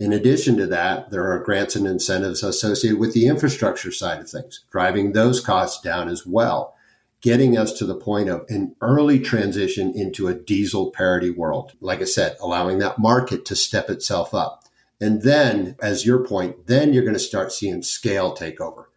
In 0.02 0.12
addition 0.12 0.56
to 0.56 0.66
that, 0.66 1.12
there 1.12 1.30
are 1.30 1.38
grants 1.38 1.76
and 1.76 1.86
incentives 1.86 2.42
associated 2.42 2.98
with 2.98 3.14
the 3.14 3.26
infrastructure 3.26 3.92
side 3.92 4.20
of 4.20 4.28
things, 4.28 4.64
driving 4.68 5.12
those 5.12 5.38
costs 5.38 5.80
down 5.80 6.08
as 6.08 6.26
well, 6.26 6.74
getting 7.20 7.56
us 7.56 7.72
to 7.74 7.86
the 7.86 7.94
point 7.94 8.28
of 8.28 8.44
an 8.48 8.74
early 8.80 9.20
transition 9.20 9.92
into 9.94 10.26
a 10.26 10.34
diesel 10.34 10.90
parity 10.90 11.30
world. 11.30 11.74
Like 11.80 12.00
I 12.00 12.06
said, 12.06 12.36
allowing 12.40 12.80
that 12.80 12.98
market 12.98 13.44
to 13.44 13.54
step 13.54 13.88
itself 13.88 14.34
up. 14.34 14.64
And 15.00 15.22
then, 15.22 15.76
as 15.80 16.04
your 16.04 16.24
point, 16.24 16.66
then 16.66 16.92
you're 16.92 17.04
going 17.04 17.14
to 17.14 17.20
start 17.20 17.52
seeing 17.52 17.80
scale 17.82 18.32
take 18.32 18.60
over. 18.60 18.90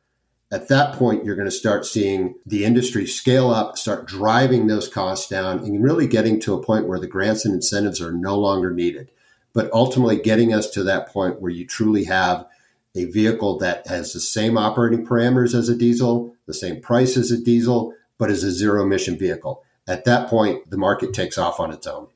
At 0.52 0.70
that 0.70 0.96
point, 0.96 1.24
you're 1.24 1.36
going 1.36 1.46
to 1.46 1.52
start 1.52 1.86
seeing 1.86 2.34
the 2.48 2.66
industry 2.66 3.06
scale 3.06 3.52
up, 3.52 3.78
start 3.78 4.08
driving 4.08 4.66
those 4.66 4.90
costs 4.90 5.30
down, 5.30 5.60
and 5.60 5.84
really 5.84 6.08
getting 6.08 6.40
to 6.40 6.56
a 6.56 6.64
point 6.64 6.88
where 6.88 7.00
the 7.00 7.06
grants 7.06 7.46
and 7.46 7.54
incentives 7.54 8.02
are 8.02 8.12
no 8.12 8.40
longer 8.40 8.72
needed 8.72 9.12
but 9.56 9.72
ultimately 9.72 10.18
getting 10.18 10.54
us 10.54 10.70
to 10.70 10.84
that 10.84 11.10
point 11.10 11.42
where 11.42 11.50
you 11.50 11.66
truly 11.66 12.04
have 12.04 12.46
a 12.94 13.06
vehicle 13.06 13.58
that 13.58 13.88
has 13.88 14.14
the 14.14 14.20
same 14.20 14.58
operating 14.58 15.06
parameters 15.06 15.56
as 15.56 15.70
a 15.70 15.76
diesel, 15.76 16.36
the 16.46 16.54
same 16.54 16.82
price 16.82 17.18
as 17.18 17.32
a 17.32 17.42
diesel, 17.42 17.94
but 18.20 18.30
is 18.30 18.44
a 18.44 18.52
zero 18.52 18.84
emission 18.84 19.18
vehicle. 19.18 19.64
At 19.88 20.06
that 20.06 20.30
point, 20.30 20.70
the 20.70 20.78
market 20.78 21.14
takes 21.14 21.38
off 21.38 21.60
on 21.60 21.72
its 21.72 21.88
own. 21.88 22.08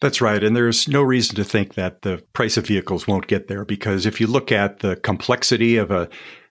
That's 0.00 0.20
right. 0.20 0.42
And 0.42 0.54
there's 0.56 0.88
no 0.88 1.02
reason 1.02 1.36
to 1.36 1.44
think 1.44 1.74
that 1.74 2.02
the 2.02 2.22
price 2.32 2.56
of 2.56 2.66
vehicles 2.66 3.06
won't 3.06 3.28
get 3.28 3.48
there 3.48 3.64
because 3.64 4.04
if 4.04 4.20
you 4.20 4.26
look 4.26 4.52
at 4.52 4.80
the 4.80 4.96
complexity 4.96 5.76
of 5.76 5.90
a, 5.90 6.08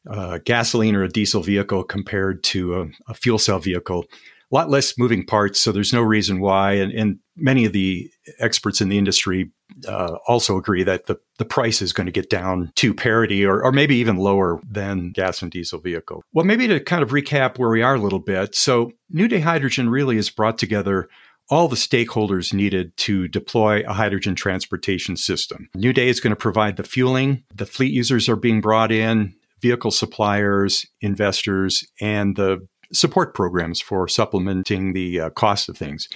a 0.07 0.39
gasoline 0.39 0.95
or 0.95 1.03
a 1.03 1.09
diesel 1.09 1.41
vehicle 1.41 1.83
compared 1.83 2.43
to 2.45 2.81
a, 2.81 3.11
a, 3.11 3.13
fuel 3.13 3.37
cell 3.37 3.59
vehicle, 3.59 4.05
a 4.51 4.55
lot 4.55 4.71
less 4.71 4.97
moving 4.97 5.25
parts. 5.25 5.61
So 5.61 5.71
there's 5.71 5.93
no 5.93 6.01
reason 6.01 6.39
why. 6.39 6.73
And, 6.73 6.91
and 6.91 7.19
many 7.35 7.65
of 7.65 7.73
the 7.73 8.09
experts 8.39 8.81
in 8.81 8.89
the 8.89 8.97
industry 8.97 9.51
uh, 9.87 10.17
also 10.27 10.57
agree 10.57 10.83
that 10.83 11.07
the, 11.07 11.17
the 11.37 11.45
price 11.45 11.81
is 11.81 11.93
going 11.93 12.05
to 12.05 12.11
get 12.11 12.29
down 12.29 12.71
to 12.75 12.93
parity 12.93 13.45
or, 13.45 13.61
or 13.63 13.71
maybe 13.71 13.95
even 13.95 14.17
lower 14.17 14.59
than 14.69 15.11
gas 15.11 15.41
and 15.41 15.51
diesel 15.51 15.79
vehicle. 15.79 16.23
Well, 16.33 16.45
maybe 16.45 16.67
to 16.67 16.79
kind 16.79 17.03
of 17.03 17.09
recap 17.09 17.57
where 17.57 17.69
we 17.69 17.81
are 17.81 17.95
a 17.95 17.99
little 17.99 18.19
bit. 18.19 18.55
So 18.55 18.91
New 19.09 19.27
Day 19.27 19.39
Hydrogen 19.39 19.89
really 19.89 20.15
has 20.15 20.29
brought 20.29 20.57
together 20.57 21.09
all 21.49 21.67
the 21.67 21.75
stakeholders 21.75 22.53
needed 22.53 22.95
to 22.97 23.27
deploy 23.27 23.83
a 23.85 23.93
hydrogen 23.93 24.35
transportation 24.35 25.15
system. 25.15 25.69
New 25.75 25.93
Day 25.93 26.09
is 26.09 26.19
going 26.19 26.31
to 26.31 26.35
provide 26.35 26.77
the 26.77 26.83
fueling, 26.83 27.43
the 27.53 27.67
fleet 27.67 27.93
users 27.93 28.27
are 28.27 28.35
being 28.35 28.61
brought 28.61 28.91
in, 28.91 29.35
vehicle 29.61 29.91
suppliers, 29.91 30.85
investors, 31.01 31.85
and 32.01 32.35
the 32.35 32.67
support 32.91 33.33
programs 33.33 33.81
for 33.81 34.07
supplementing 34.07 34.93
the 34.93 35.19
uh, 35.19 35.29
cost 35.31 35.69
of 35.69 35.77
things. 35.77 36.07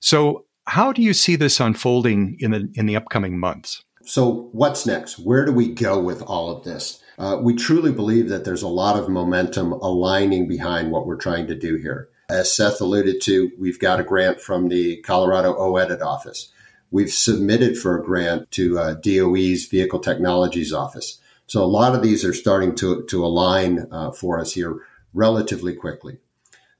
So, 0.00 0.46
how 0.66 0.92
do 0.92 1.02
you 1.02 1.12
see 1.12 1.36
this 1.36 1.60
unfolding 1.60 2.36
in 2.38 2.50
the 2.52 2.70
in 2.74 2.86
the 2.86 2.96
upcoming 2.96 3.38
months? 3.38 3.84
So, 4.04 4.48
what's 4.52 4.86
next? 4.86 5.18
Where 5.18 5.44
do 5.44 5.52
we 5.52 5.68
go 5.68 6.00
with 6.00 6.22
all 6.22 6.50
of 6.50 6.64
this? 6.64 7.00
Uh, 7.18 7.38
we 7.40 7.54
truly 7.54 7.92
believe 7.92 8.28
that 8.28 8.44
there's 8.44 8.62
a 8.62 8.68
lot 8.68 8.98
of 8.98 9.08
momentum 9.08 9.72
aligning 9.72 10.48
behind 10.48 10.90
what 10.90 11.06
we're 11.06 11.16
trying 11.16 11.46
to 11.46 11.54
do 11.54 11.76
here. 11.76 12.08
As 12.28 12.52
Seth 12.52 12.80
alluded 12.80 13.20
to, 13.22 13.50
we've 13.58 13.78
got 13.78 14.00
a 14.00 14.04
grant 14.04 14.40
from 14.40 14.68
the 14.68 14.96
Colorado 15.02 15.54
OEDIT 15.54 16.00
office. 16.00 16.50
We've 16.90 17.10
submitted 17.10 17.78
for 17.78 17.98
a 17.98 18.04
grant 18.04 18.50
to 18.52 18.78
uh, 18.78 18.94
DOE's 18.94 19.66
Vehicle 19.66 20.00
Technologies 20.00 20.72
Office. 20.72 21.18
So 21.46 21.62
a 21.62 21.66
lot 21.66 21.94
of 21.94 22.02
these 22.02 22.24
are 22.24 22.32
starting 22.32 22.74
to, 22.76 23.04
to 23.04 23.24
align 23.24 23.86
uh, 23.90 24.12
for 24.12 24.40
us 24.40 24.52
here 24.54 24.76
relatively 25.12 25.74
quickly. 25.74 26.18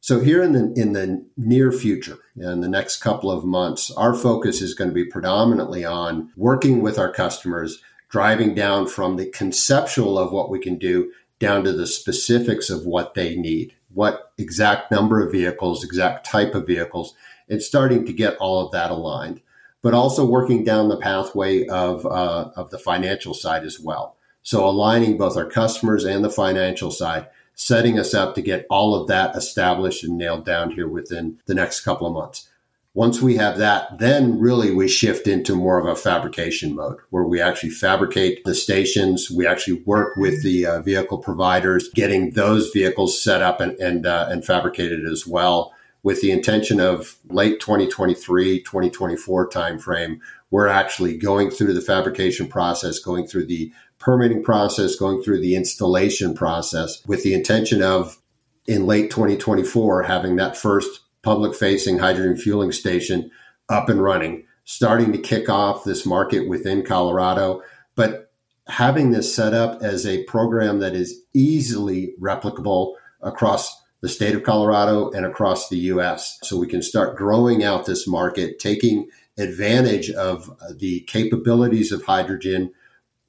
So 0.03 0.19
here 0.19 0.43
in 0.43 0.53
the 0.53 0.73
in 0.75 0.95
the 0.95 1.25
near 1.37 1.71
future, 1.71 2.19
in 2.37 2.61
the 2.61 2.69
next 2.69 2.97
couple 2.97 3.31
of 3.31 3.45
months, 3.45 3.89
our 3.93 4.15
focus 4.15 4.61
is 4.61 4.75
going 4.75 4.91
to 4.91 4.95
be 4.95 5.05
predominantly 5.05 5.85
on 5.85 6.33
working 6.37 6.83
with 6.83 6.99
our 6.99 7.13
customers, 7.13 7.81
driving 8.09 8.53
down 8.53 8.89
from 8.89 9.17
the 9.17 9.27
conceptual 9.27 10.19
of 10.19 10.33
what 10.33 10.51
we 10.51 10.59
can 10.59 10.77
do 10.77 11.13
down 11.39 11.63
to 11.63 11.73
the 11.73 11.87
specifics 11.87 12.69
of 12.69 12.85
what 12.85 13.15
they 13.15 13.37
need, 13.37 13.77
what 13.95 14.33
exact 14.39 14.91
number 14.91 15.25
of 15.25 15.31
vehicles, 15.31 15.85
exact 15.85 16.27
type 16.27 16.57
of 16.57 16.67
vehicles, 16.67 17.15
and 17.49 17.63
starting 17.63 18.05
to 18.05 18.13
get 18.13 18.37
all 18.39 18.67
of 18.67 18.73
that 18.73 18.91
aligned. 18.91 19.41
But 19.83 19.95
also 19.95 20.27
working 20.27 20.65
down 20.65 20.89
the 20.89 20.97
pathway 20.97 21.65
of 21.69 22.05
uh, 22.07 22.51
of 22.57 22.71
the 22.71 22.79
financial 22.79 23.35
side 23.35 23.63
as 23.63 23.79
well. 23.79 24.17
So 24.43 24.69
aligning 24.69 25.17
both 25.17 25.37
our 25.37 25.49
customers 25.49 26.03
and 26.03 26.25
the 26.25 26.31
financial 26.31 26.91
side 26.91 27.29
setting 27.55 27.99
us 27.99 28.15
up 28.15 28.35
to 28.35 28.43
get 28.43 28.67
all 28.71 28.95
of 28.95 29.09
that 29.09 29.37
established 29.37 30.05
and 30.05 30.17
nailed 30.17 30.45
down 30.45 30.71
here 30.71 30.89
within 30.89 31.39
the 31.47 31.55
next 31.55 31.81
couple 31.81 32.07
of 32.07 32.15
months. 32.15 32.49
Once 32.95 33.23
we 33.23 33.37
have 33.37 33.57
that, 33.57 33.99
then 33.99 34.39
really 34.39 34.75
we 34.75 34.87
shift 34.87 35.27
into 35.27 35.55
more 35.55 35.79
of 35.79 35.87
a 35.87 35.97
fabrication 35.97 36.75
mode 36.75 36.99
where 37.09 37.25
we 37.25 37.41
actually 37.41 37.71
fabricate 37.71 38.45
the 38.45 38.55
stations. 38.55 39.31
We 39.31 39.47
actually 39.47 39.81
work 39.85 40.15
with 40.17 40.43
the 40.43 40.67
uh, 40.67 40.83
vehicle 40.83 41.17
providers, 41.17 41.89
getting 41.95 42.33
those 42.33 42.71
vehicles 42.71 43.19
set 43.19 43.41
up 43.41 43.61
and, 43.61 43.73
and, 43.81 44.05
uh, 44.05 44.27
and 44.29 44.45
fabricated 44.45 45.07
as 45.07 45.27
well 45.27 45.73
with 46.03 46.21
the 46.21 46.33
intention 46.33 46.81
of 46.81 47.17
late 47.31 47.61
2023, 47.61 48.61
2024 48.63 49.49
timeframe. 49.49 50.19
We're 50.51 50.69
actually 50.69 51.17
going 51.17 51.51
through 51.51 51.73
the 51.73 51.81
fabrication 51.81 52.47
process, 52.47 52.99
going 52.99 53.27
through 53.27 53.47
the 53.47 53.73
permitting 54.03 54.43
process, 54.43 54.97
going 54.97 55.23
through 55.23 55.41
the 55.41 55.55
installation 55.55 56.35
process 56.35 57.03
with 57.07 57.23
the 57.23 57.35
intention 57.35 57.83
of 57.83 58.19
in 58.67 58.87
late 58.87 59.11
2024 59.11 60.03
having 60.03 60.37
that 60.37 60.57
first 60.57 61.01
public 61.23 61.55
facing 61.55 61.99
hydrogen 61.99 62.37
fueling 62.37 62.73
station 62.73 63.31
up 63.69 63.89
and 63.89 64.03
running, 64.03 64.45
starting 64.65 65.13
to 65.13 65.19
kick 65.19 65.49
off 65.49 65.85
this 65.85 66.05
market 66.05 66.49
within 66.49 66.85
Colorado, 66.85 67.63
but 67.95 68.33
having 68.69 69.11
this 69.11 69.35
set 69.35 69.55
up 69.55 69.83
as 69.83 70.07
a 70.07 70.25
program 70.25 70.81
that 70.81 70.95
is 70.95 71.21
easily 71.33 72.15
replicable 72.21 72.95
across 73.21 73.83
the 74.01 74.09
state 74.09 74.35
of 74.35 74.43
Colorado 74.43 75.11
and 75.13 75.25
across 75.25 75.69
the 75.69 75.79
US. 75.79 76.39
So 76.43 76.59
we 76.59 76.67
can 76.67 76.83
start 76.83 77.17
growing 77.17 77.63
out 77.63 77.87
this 77.87 78.07
market, 78.07 78.59
taking 78.59 79.09
advantage 79.39 80.11
of 80.11 80.51
the 80.77 81.01
capabilities 81.03 81.93
of 81.93 82.05
hydrogen 82.05 82.73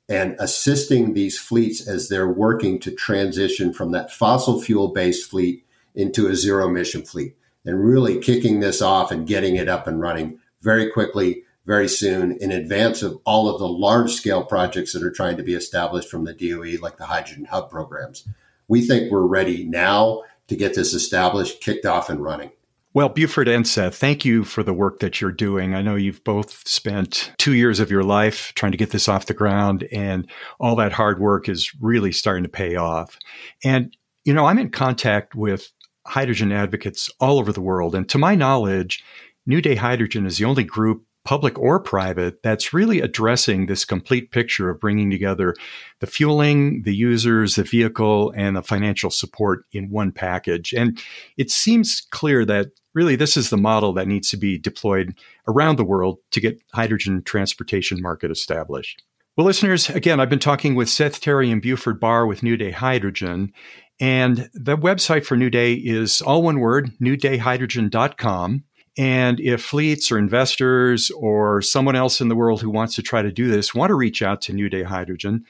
and 0.10 0.36
assisting 0.39 1.13
these 1.13 1.39
fleets 1.39 1.88
as 1.88 2.10
they're 2.10 2.30
working 2.30 2.80
to 2.80 2.92
transition 2.92 3.74
from 3.74 3.92
that 3.92 4.12
fossil 4.12 4.62
fuel 4.62 4.89
based 4.89 5.30
fleet 5.30 5.66
into 5.96 6.28
a 6.28 6.36
zero 6.36 6.68
emission 6.68 7.04
fleet 7.04 7.36
and 7.66 7.84
really 7.84 8.20
kicking 8.20 8.60
this 8.60 8.82
off 8.82 9.12
and 9.12 9.28
getting 9.28 9.56
it 9.56 9.70
up 9.70 9.88
and 9.88 10.02
running 10.02 10.39
very 10.62 10.89
quickly, 10.92 11.44
very 11.66 11.88
soon 11.88 12.34
in 12.42 12.52
advance 12.52 13.02
of 13.02 13.20
all 13.26 13.48
of 13.48 13.60
the 13.60 13.68
large 13.68 14.12
scale 14.12 14.44
projects 14.44 14.94
that 14.94 15.04
are 15.04 15.12
trying 15.12 15.38
to 15.38 15.44
be 15.44 15.54
established 15.54 16.10
from 16.10 16.26
the 16.26 16.34
DOE, 16.34 16.82
like 16.82 16.98
the 16.98 17.06
hydrogen 17.06 17.46
hub 17.46 17.70
programs. 17.70 18.28
We 18.68 18.82
think 18.82 19.12
we're 19.12 19.22
ready 19.22 19.63
now 19.63 20.24
to 20.48 20.56
get 20.56 20.76
this 20.76 20.94
established, 20.94 21.62
kicked 21.62 21.86
off, 21.86 22.10
and 22.10 22.22
running. 22.22 22.52
Well, 22.96 23.10
Buford 23.10 23.48
and 23.48 23.68
Seth, 23.68 23.96
thank 23.96 24.24
you 24.24 24.44
for 24.44 24.62
the 24.62 24.74
work 24.74 25.00
that 25.00 25.20
you're 25.20 25.32
doing. 25.32 25.74
I 25.74 25.82
know 25.82 25.96
you've 25.96 26.24
both 26.24 26.68
spent 26.68 27.34
two 27.40 27.54
years 27.54 27.80
of 27.80 27.90
your 27.90 28.04
life 28.04 28.54
trying 28.54 28.72
to 28.72 28.78
get 28.78 28.92
this 28.92 29.10
off 29.10 29.26
the 29.26 29.34
ground, 29.34 29.88
and 29.92 30.30
all 30.60 30.76
that 30.76 30.92
hard 30.92 31.20
work 31.20 31.50
is 31.50 31.74
really 31.82 32.12
starting 32.12 32.44
to 32.44 32.50
pay 32.50 32.76
off. 32.76 33.18
And, 33.64 33.98
you 34.26 34.34
know, 34.34 34.46
I'm 34.46 34.60
in 34.60 34.70
contact 34.70 35.34
with 35.34 35.72
hydrogen 36.06 36.52
advocates 36.52 37.10
all 37.20 37.40
over 37.40 37.52
the 37.52 37.62
world. 37.62 37.96
And 37.96 38.08
to 38.10 38.20
my 38.20 38.36
knowledge, 38.36 39.04
New 39.48 39.60
Day 39.60 39.74
Hydrogen 39.74 40.28
is 40.28 40.38
the 40.38 40.46
only 40.46 40.64
group 40.64 41.04
public 41.26 41.58
or 41.58 41.80
private, 41.80 42.44
that's 42.44 42.74
really 42.74 43.00
addressing 43.00 43.66
this 43.66 43.86
complete 43.86 44.32
picture 44.32 44.70
of 44.70 44.80
bringing 44.80 45.10
together 45.10 45.56
the 46.00 46.08
fueling, 46.08 46.84
the 46.84 46.96
users, 46.96 47.56
the 47.56 47.64
vehicle, 47.64 48.34
and 48.36 48.56
the 48.56 48.64
financial 48.64 49.10
support 49.10 49.66
in 49.72 49.90
one 49.90 50.12
package. 50.12 50.74
And 50.74 51.00
it 51.38 51.50
seems 51.50 52.02
clear 52.12 52.46
that 52.46 52.72
really 52.94 53.16
this 53.16 53.38
is 53.38 53.50
the 53.50 53.58
model 53.58 53.94
that 53.94 54.08
needs 54.08 54.30
to 54.32 54.38
be 54.38 54.58
deployed 54.58 55.18
around 55.48 55.78
the 55.78 55.86
world 55.86 56.20
to 56.32 56.42
get 56.42 56.62
hydrogen 56.74 57.24
transportation 57.24 58.02
market 58.02 58.30
established. 58.30 59.04
Well, 59.36 59.48
listeners, 59.48 59.90
again, 59.90 60.20
I've 60.20 60.30
been 60.30 60.38
talking 60.38 60.76
with 60.76 60.90
Seth 60.90 61.20
Terry 61.20 61.50
and 61.50 61.62
Buford 61.62 62.00
Barr 62.00 62.28
with 62.28 62.44
New 62.44 62.56
Day 62.56 62.70
Hydrogen. 62.70 63.52
And 64.00 64.50
the 64.54 64.78
website 64.78 65.26
for 65.26 65.36
New 65.36 65.50
Day 65.50 65.74
is 65.74 66.22
all 66.22 66.44
one 66.44 66.60
word, 66.60 66.92
newdayhydrogen.com. 67.02 68.64
And 68.98 69.40
if 69.40 69.64
fleets 69.64 70.12
or 70.12 70.18
investors 70.18 71.10
or 71.12 71.62
someone 71.62 71.96
else 71.96 72.22
in 72.22 72.30
the 72.30 72.36
world 72.36 72.62
who 72.62 72.70
wants 72.70 72.96
to 72.96 73.02
try 73.02 73.22
to 73.22 73.32
do 73.32 73.50
this 73.50 73.74
want 73.74 73.90
to 73.90 73.96
reach 73.96 74.22
out 74.22 74.42
to 74.42 74.54
New 74.54 74.70
Day 74.70 74.84
Hydrogen, 74.84 75.46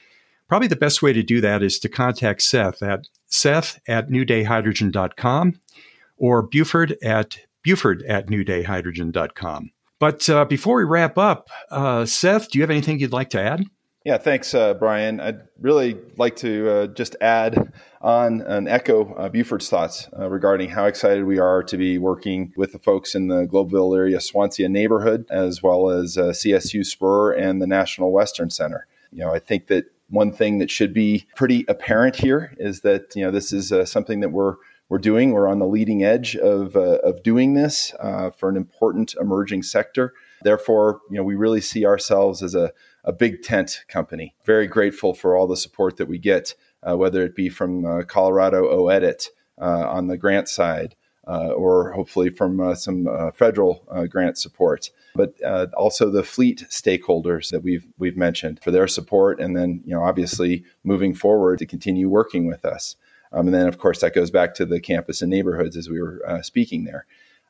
probably 0.48 0.68
the 0.68 0.76
best 0.76 1.02
way 1.02 1.12
to 1.12 1.22
do 1.22 1.40
that 1.42 1.62
is 1.62 1.78
to 1.80 1.88
contact 1.88 2.42
Seth 2.42 2.82
at 2.82 3.08
seth 3.26 3.80
at 3.86 4.08
newdayhydrogen.com 4.08 5.60
or 6.16 6.42
Buford 6.42 6.96
at 7.02 7.38
buford 7.62 8.02
at 8.02 8.28
newdayhydrogen.com. 8.28 9.70
But 9.98 10.28
uh, 10.28 10.44
before 10.44 10.76
we 10.76 10.84
wrap 10.84 11.18
up, 11.18 11.48
uh, 11.70 12.04
Seth, 12.04 12.50
do 12.50 12.58
you 12.58 12.62
have 12.62 12.70
anything 12.70 12.98
you'd 12.98 13.12
like 13.12 13.30
to 13.30 13.40
add? 13.40 13.64
Yeah, 14.04 14.18
thanks, 14.18 14.52
uh, 14.52 14.74
Brian. 14.74 15.18
I'd 15.18 15.48
really 15.58 15.96
like 16.18 16.36
to 16.36 16.70
uh, 16.70 16.86
just 16.88 17.16
add 17.22 17.72
on 18.02 18.42
and 18.42 18.68
echo 18.68 19.14
uh, 19.14 19.30
Buford's 19.30 19.70
thoughts 19.70 20.10
uh, 20.18 20.28
regarding 20.28 20.68
how 20.68 20.84
excited 20.84 21.24
we 21.24 21.38
are 21.38 21.62
to 21.62 21.78
be 21.78 21.96
working 21.96 22.52
with 22.54 22.72
the 22.72 22.78
folks 22.78 23.14
in 23.14 23.28
the 23.28 23.46
Globeville 23.46 23.96
area, 23.96 24.20
Swansea 24.20 24.68
neighborhood, 24.68 25.24
as 25.30 25.62
well 25.62 25.88
as 25.88 26.18
uh, 26.18 26.24
CSU 26.24 26.84
Spur 26.84 27.32
and 27.32 27.62
the 27.62 27.66
National 27.66 28.12
Western 28.12 28.50
Center. 28.50 28.86
You 29.10 29.20
know, 29.20 29.32
I 29.32 29.38
think 29.38 29.68
that 29.68 29.86
one 30.10 30.32
thing 30.32 30.58
that 30.58 30.70
should 30.70 30.92
be 30.92 31.26
pretty 31.34 31.64
apparent 31.66 32.16
here 32.16 32.54
is 32.58 32.82
that 32.82 33.16
you 33.16 33.24
know 33.24 33.30
this 33.30 33.54
is 33.54 33.72
uh, 33.72 33.86
something 33.86 34.20
that 34.20 34.32
we're 34.32 34.56
we're 34.90 34.98
doing. 34.98 35.32
We're 35.32 35.48
on 35.48 35.60
the 35.60 35.66
leading 35.66 36.04
edge 36.04 36.36
of 36.36 36.76
of 36.76 37.22
doing 37.22 37.54
this 37.54 37.94
for 38.36 38.50
an 38.50 38.58
important 38.58 39.14
emerging 39.18 39.62
sector. 39.62 40.12
Therefore, 40.42 41.00
you 41.10 41.16
know, 41.16 41.22
we 41.22 41.36
really 41.36 41.62
see 41.62 41.86
ourselves 41.86 42.42
as 42.42 42.54
a 42.54 42.70
a 43.04 43.12
big 43.12 43.42
tent 43.42 43.84
company. 43.88 44.34
Very 44.44 44.66
grateful 44.66 45.14
for 45.14 45.36
all 45.36 45.46
the 45.46 45.56
support 45.56 45.96
that 45.98 46.08
we 46.08 46.18
get, 46.18 46.54
uh, 46.82 46.96
whether 46.96 47.22
it 47.22 47.36
be 47.36 47.48
from 47.48 47.84
uh, 47.84 48.02
Colorado 48.02 48.64
OEDIT 48.64 49.28
uh, 49.60 49.88
on 49.88 50.08
the 50.08 50.16
grant 50.16 50.48
side, 50.48 50.96
uh, 51.26 51.48
or 51.48 51.92
hopefully 51.92 52.30
from 52.30 52.60
uh, 52.60 52.74
some 52.74 53.06
uh, 53.06 53.30
federal 53.30 53.86
grant 54.10 54.36
support, 54.38 54.90
but 55.14 55.34
also 55.74 56.10
the 56.10 56.22
fleet 56.22 56.66
stakeholders 56.70 57.50
that 57.50 57.62
we've 57.62 57.86
we've 57.98 58.16
mentioned 58.16 58.60
for 58.62 58.70
their 58.70 58.88
support, 58.88 59.40
and 59.40 59.56
then 59.56 59.82
you 59.84 59.94
know 59.94 60.02
obviously 60.02 60.64
moving 60.82 61.14
forward 61.14 61.58
to 61.58 61.66
continue 61.66 62.08
working 62.08 62.46
with 62.46 62.64
us. 62.64 62.96
Um, 63.32 63.46
and 63.46 63.54
then, 63.54 63.66
of 63.66 63.78
course, 63.78 64.00
that 64.00 64.14
goes 64.14 64.30
back 64.30 64.54
to 64.54 64.64
the 64.64 64.78
campus 64.78 65.20
and 65.20 65.28
neighborhoods 65.28 65.76
as 65.76 65.88
we 65.88 66.00
were 66.00 66.20
speaking 66.42 66.84
there. 66.84 67.04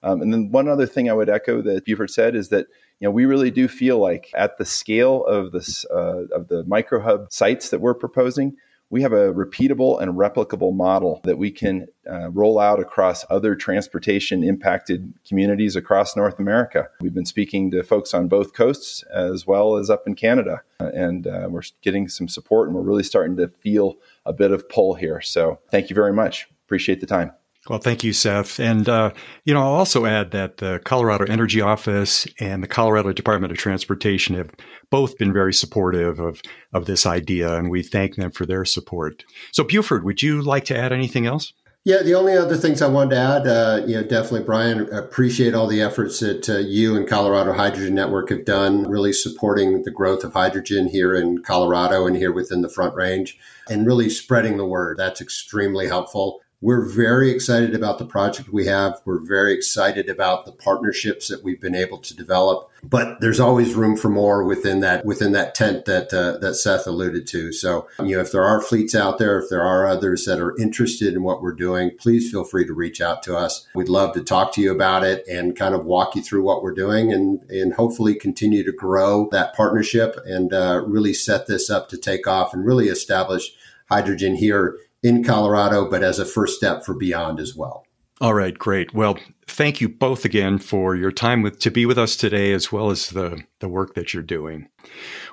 Um, 0.04 0.20
and 0.20 0.32
then 0.32 0.50
one 0.50 0.68
other 0.68 0.86
thing 0.86 1.10
I 1.10 1.14
would 1.14 1.30
echo 1.30 1.62
that 1.62 1.86
Buford 1.86 2.10
said 2.10 2.36
is 2.36 2.50
that 2.50 2.66
you 3.00 3.08
know 3.08 3.10
we 3.10 3.24
really 3.24 3.50
do 3.50 3.66
feel 3.66 3.98
like 3.98 4.30
at 4.34 4.58
the 4.58 4.64
scale 4.64 5.24
of 5.24 5.50
this 5.50 5.84
uh, 5.86 6.26
of 6.32 6.48
the 6.48 6.62
microhub 6.64 7.32
sites 7.32 7.70
that 7.70 7.80
we're 7.80 7.94
proposing, 7.94 8.56
we 8.90 9.02
have 9.02 9.12
a 9.12 9.32
repeatable 9.32 10.00
and 10.00 10.12
replicable 10.12 10.74
model 10.74 11.20
that 11.24 11.38
we 11.38 11.50
can 11.50 11.86
uh, 12.08 12.30
roll 12.30 12.60
out 12.60 12.78
across 12.78 13.24
other 13.30 13.56
transportation 13.56 14.44
impacted 14.44 15.12
communities 15.26 15.74
across 15.74 16.14
North 16.16 16.38
America. 16.38 16.88
We've 17.00 17.14
been 17.14 17.24
speaking 17.24 17.70
to 17.70 17.82
folks 17.82 18.12
on 18.12 18.28
both 18.28 18.52
coasts 18.52 19.02
as 19.12 19.46
well 19.46 19.76
as 19.76 19.88
up 19.88 20.06
in 20.06 20.14
Canada, 20.14 20.62
uh, 20.80 20.90
and 20.94 21.26
uh, 21.26 21.48
we're 21.48 21.62
getting 21.82 22.08
some 22.08 22.28
support, 22.28 22.68
and 22.68 22.76
we're 22.76 22.82
really 22.82 23.02
starting 23.02 23.36
to 23.38 23.48
feel 23.48 23.96
a 24.26 24.34
bit 24.34 24.50
of 24.50 24.68
pull 24.68 24.94
here. 24.94 25.20
So, 25.22 25.60
thank 25.70 25.88
you 25.88 25.94
very 25.94 26.12
much. 26.12 26.46
Appreciate 26.66 27.00
the 27.00 27.06
time. 27.06 27.32
Well, 27.68 27.78
thank 27.78 28.04
you, 28.04 28.12
Seth. 28.12 28.60
And, 28.60 28.86
uh, 28.88 29.12
you 29.44 29.54
know, 29.54 29.60
I'll 29.60 29.74
also 29.74 30.04
add 30.04 30.32
that 30.32 30.58
the 30.58 30.82
Colorado 30.84 31.24
Energy 31.24 31.62
Office 31.62 32.26
and 32.38 32.62
the 32.62 32.68
Colorado 32.68 33.12
Department 33.14 33.52
of 33.52 33.58
Transportation 33.58 34.36
have 34.36 34.50
both 34.90 35.16
been 35.16 35.32
very 35.32 35.54
supportive 35.54 36.20
of, 36.20 36.42
of 36.74 36.84
this 36.84 37.06
idea, 37.06 37.56
and 37.56 37.70
we 37.70 37.82
thank 37.82 38.16
them 38.16 38.30
for 38.30 38.44
their 38.44 38.66
support. 38.66 39.24
So, 39.52 39.64
Buford, 39.64 40.04
would 40.04 40.22
you 40.22 40.42
like 40.42 40.66
to 40.66 40.76
add 40.76 40.92
anything 40.92 41.26
else? 41.26 41.54
Yeah, 41.84 42.02
the 42.02 42.14
only 42.14 42.34
other 42.34 42.56
things 42.56 42.80
I 42.80 42.88
wanted 42.88 43.10
to 43.10 43.20
add, 43.20 43.46
uh, 43.46 43.86
you 43.86 43.94
know, 43.96 44.02
definitely, 44.02 44.44
Brian, 44.44 44.92
appreciate 44.92 45.54
all 45.54 45.66
the 45.66 45.82
efforts 45.82 46.20
that 46.20 46.48
uh, 46.48 46.58
you 46.58 46.96
and 46.96 47.08
Colorado 47.08 47.52
Hydrogen 47.52 47.94
Network 47.94 48.30
have 48.30 48.44
done, 48.44 48.88
really 48.88 49.12
supporting 49.12 49.82
the 49.82 49.90
growth 49.90 50.24
of 50.24 50.32
hydrogen 50.32 50.88
here 50.88 51.14
in 51.14 51.42
Colorado 51.42 52.06
and 52.06 52.16
here 52.16 52.32
within 52.32 52.62
the 52.62 52.70
Front 52.70 52.94
Range, 52.94 53.38
and 53.68 53.86
really 53.86 54.08
spreading 54.08 54.56
the 54.56 54.66
word. 54.66 54.96
That's 54.96 55.20
extremely 55.20 55.86
helpful. 55.86 56.40
We're 56.64 56.88
very 56.88 57.30
excited 57.30 57.74
about 57.74 57.98
the 57.98 58.06
project 58.06 58.48
we 58.48 58.64
have. 58.64 58.98
We're 59.04 59.20
very 59.20 59.52
excited 59.52 60.08
about 60.08 60.46
the 60.46 60.52
partnerships 60.52 61.28
that 61.28 61.44
we've 61.44 61.60
been 61.60 61.74
able 61.74 61.98
to 61.98 62.16
develop. 62.16 62.70
But 62.82 63.20
there's 63.20 63.38
always 63.38 63.74
room 63.74 63.98
for 63.98 64.08
more 64.08 64.42
within 64.44 64.80
that 64.80 65.04
within 65.04 65.32
that 65.32 65.54
tent 65.54 65.84
that 65.84 66.10
uh, 66.14 66.38
that 66.38 66.54
Seth 66.54 66.86
alluded 66.86 67.26
to. 67.26 67.52
So, 67.52 67.86
you 67.98 68.16
know, 68.16 68.22
if 68.22 68.32
there 68.32 68.44
are 68.44 68.62
fleets 68.62 68.94
out 68.94 69.18
there, 69.18 69.38
if 69.38 69.50
there 69.50 69.62
are 69.62 69.86
others 69.86 70.24
that 70.24 70.40
are 70.40 70.56
interested 70.56 71.12
in 71.12 71.22
what 71.22 71.42
we're 71.42 71.52
doing, 71.52 71.90
please 71.98 72.30
feel 72.30 72.44
free 72.44 72.66
to 72.66 72.72
reach 72.72 73.02
out 73.02 73.22
to 73.24 73.36
us. 73.36 73.66
We'd 73.74 73.90
love 73.90 74.14
to 74.14 74.24
talk 74.24 74.54
to 74.54 74.62
you 74.62 74.72
about 74.72 75.04
it 75.04 75.28
and 75.28 75.54
kind 75.54 75.74
of 75.74 75.84
walk 75.84 76.16
you 76.16 76.22
through 76.22 76.44
what 76.44 76.62
we're 76.62 76.72
doing 76.72 77.12
and 77.12 77.42
and 77.50 77.74
hopefully 77.74 78.14
continue 78.14 78.64
to 78.64 78.72
grow 78.72 79.28
that 79.32 79.54
partnership 79.54 80.18
and 80.24 80.54
uh, 80.54 80.82
really 80.86 81.12
set 81.12 81.46
this 81.46 81.68
up 81.68 81.90
to 81.90 81.98
take 81.98 82.26
off 82.26 82.54
and 82.54 82.64
really 82.64 82.88
establish 82.88 83.54
hydrogen 83.90 84.34
here 84.34 84.78
in 85.04 85.22
Colorado, 85.22 85.88
but 85.88 86.02
as 86.02 86.18
a 86.18 86.24
first 86.24 86.56
step 86.56 86.84
for 86.84 86.94
beyond 86.94 87.38
as 87.38 87.54
well. 87.54 87.84
All 88.20 88.32
right, 88.32 88.58
great. 88.58 88.94
Well, 88.94 89.18
thank 89.46 89.80
you 89.80 89.88
both 89.88 90.24
again 90.24 90.58
for 90.58 90.96
your 90.96 91.12
time 91.12 91.42
with 91.42 91.58
to 91.60 91.70
be 91.70 91.84
with 91.84 91.98
us 91.98 92.16
today, 92.16 92.52
as 92.52 92.72
well 92.72 92.90
as 92.90 93.10
the 93.10 93.42
the 93.60 93.68
work 93.68 93.94
that 93.94 94.14
you're 94.14 94.22
doing. 94.22 94.68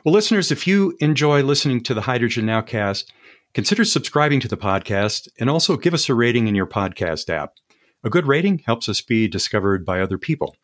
Well, 0.03 0.13
listeners, 0.13 0.51
if 0.51 0.67
you 0.67 0.95
enjoy 0.99 1.41
listening 1.41 1.81
to 1.83 1.93
the 1.93 2.01
Hydrogen 2.01 2.45
Nowcast, 2.45 3.05
consider 3.53 3.85
subscribing 3.85 4.39
to 4.41 4.47
the 4.47 4.57
podcast 4.57 5.29
and 5.39 5.49
also 5.49 5.77
give 5.77 5.93
us 5.93 6.09
a 6.09 6.15
rating 6.15 6.47
in 6.47 6.55
your 6.55 6.67
podcast 6.67 7.29
app. 7.29 7.53
A 8.03 8.09
good 8.09 8.27
rating 8.27 8.63
helps 8.65 8.89
us 8.89 8.99
be 8.99 9.27
discovered 9.27 9.85
by 9.85 10.01
other 10.01 10.17
people. 10.17 10.55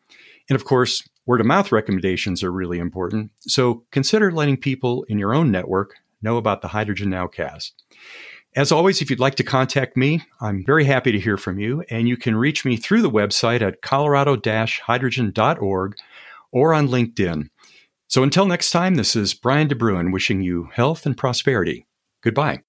And 0.50 0.56
of 0.56 0.64
course, 0.64 1.08
word 1.24 1.40
of 1.40 1.46
mouth 1.46 1.70
recommendations 1.70 2.42
are 2.42 2.52
really 2.52 2.78
important. 2.78 3.30
So 3.40 3.84
consider 3.92 4.32
letting 4.32 4.56
people 4.56 5.04
in 5.04 5.18
your 5.18 5.34
own 5.34 5.50
network 5.52 5.94
know 6.20 6.36
about 6.36 6.62
the 6.62 6.68
Hydrogen 6.68 7.10
Nowcast. 7.10 7.70
As 8.56 8.72
always, 8.72 9.02
if 9.02 9.10
you'd 9.10 9.20
like 9.20 9.36
to 9.36 9.44
contact 9.44 9.96
me, 9.96 10.22
I'm 10.40 10.64
very 10.64 10.84
happy 10.84 11.12
to 11.12 11.20
hear 11.20 11.36
from 11.36 11.58
you, 11.58 11.84
and 11.90 12.08
you 12.08 12.16
can 12.16 12.34
reach 12.34 12.64
me 12.64 12.76
through 12.76 13.02
the 13.02 13.10
website 13.10 13.60
at 13.60 13.82
colorado 13.82 14.36
hydrogen.org 14.86 15.96
or 16.50 16.74
on 16.74 16.88
LinkedIn. 16.88 17.50
So 18.08 18.22
until 18.22 18.46
next 18.46 18.70
time, 18.70 18.94
this 18.94 19.14
is 19.14 19.34
Brian 19.34 19.68
DeBruin 19.68 20.12
wishing 20.12 20.42
you 20.42 20.70
health 20.72 21.04
and 21.04 21.16
prosperity. 21.16 21.86
Goodbye. 22.22 22.62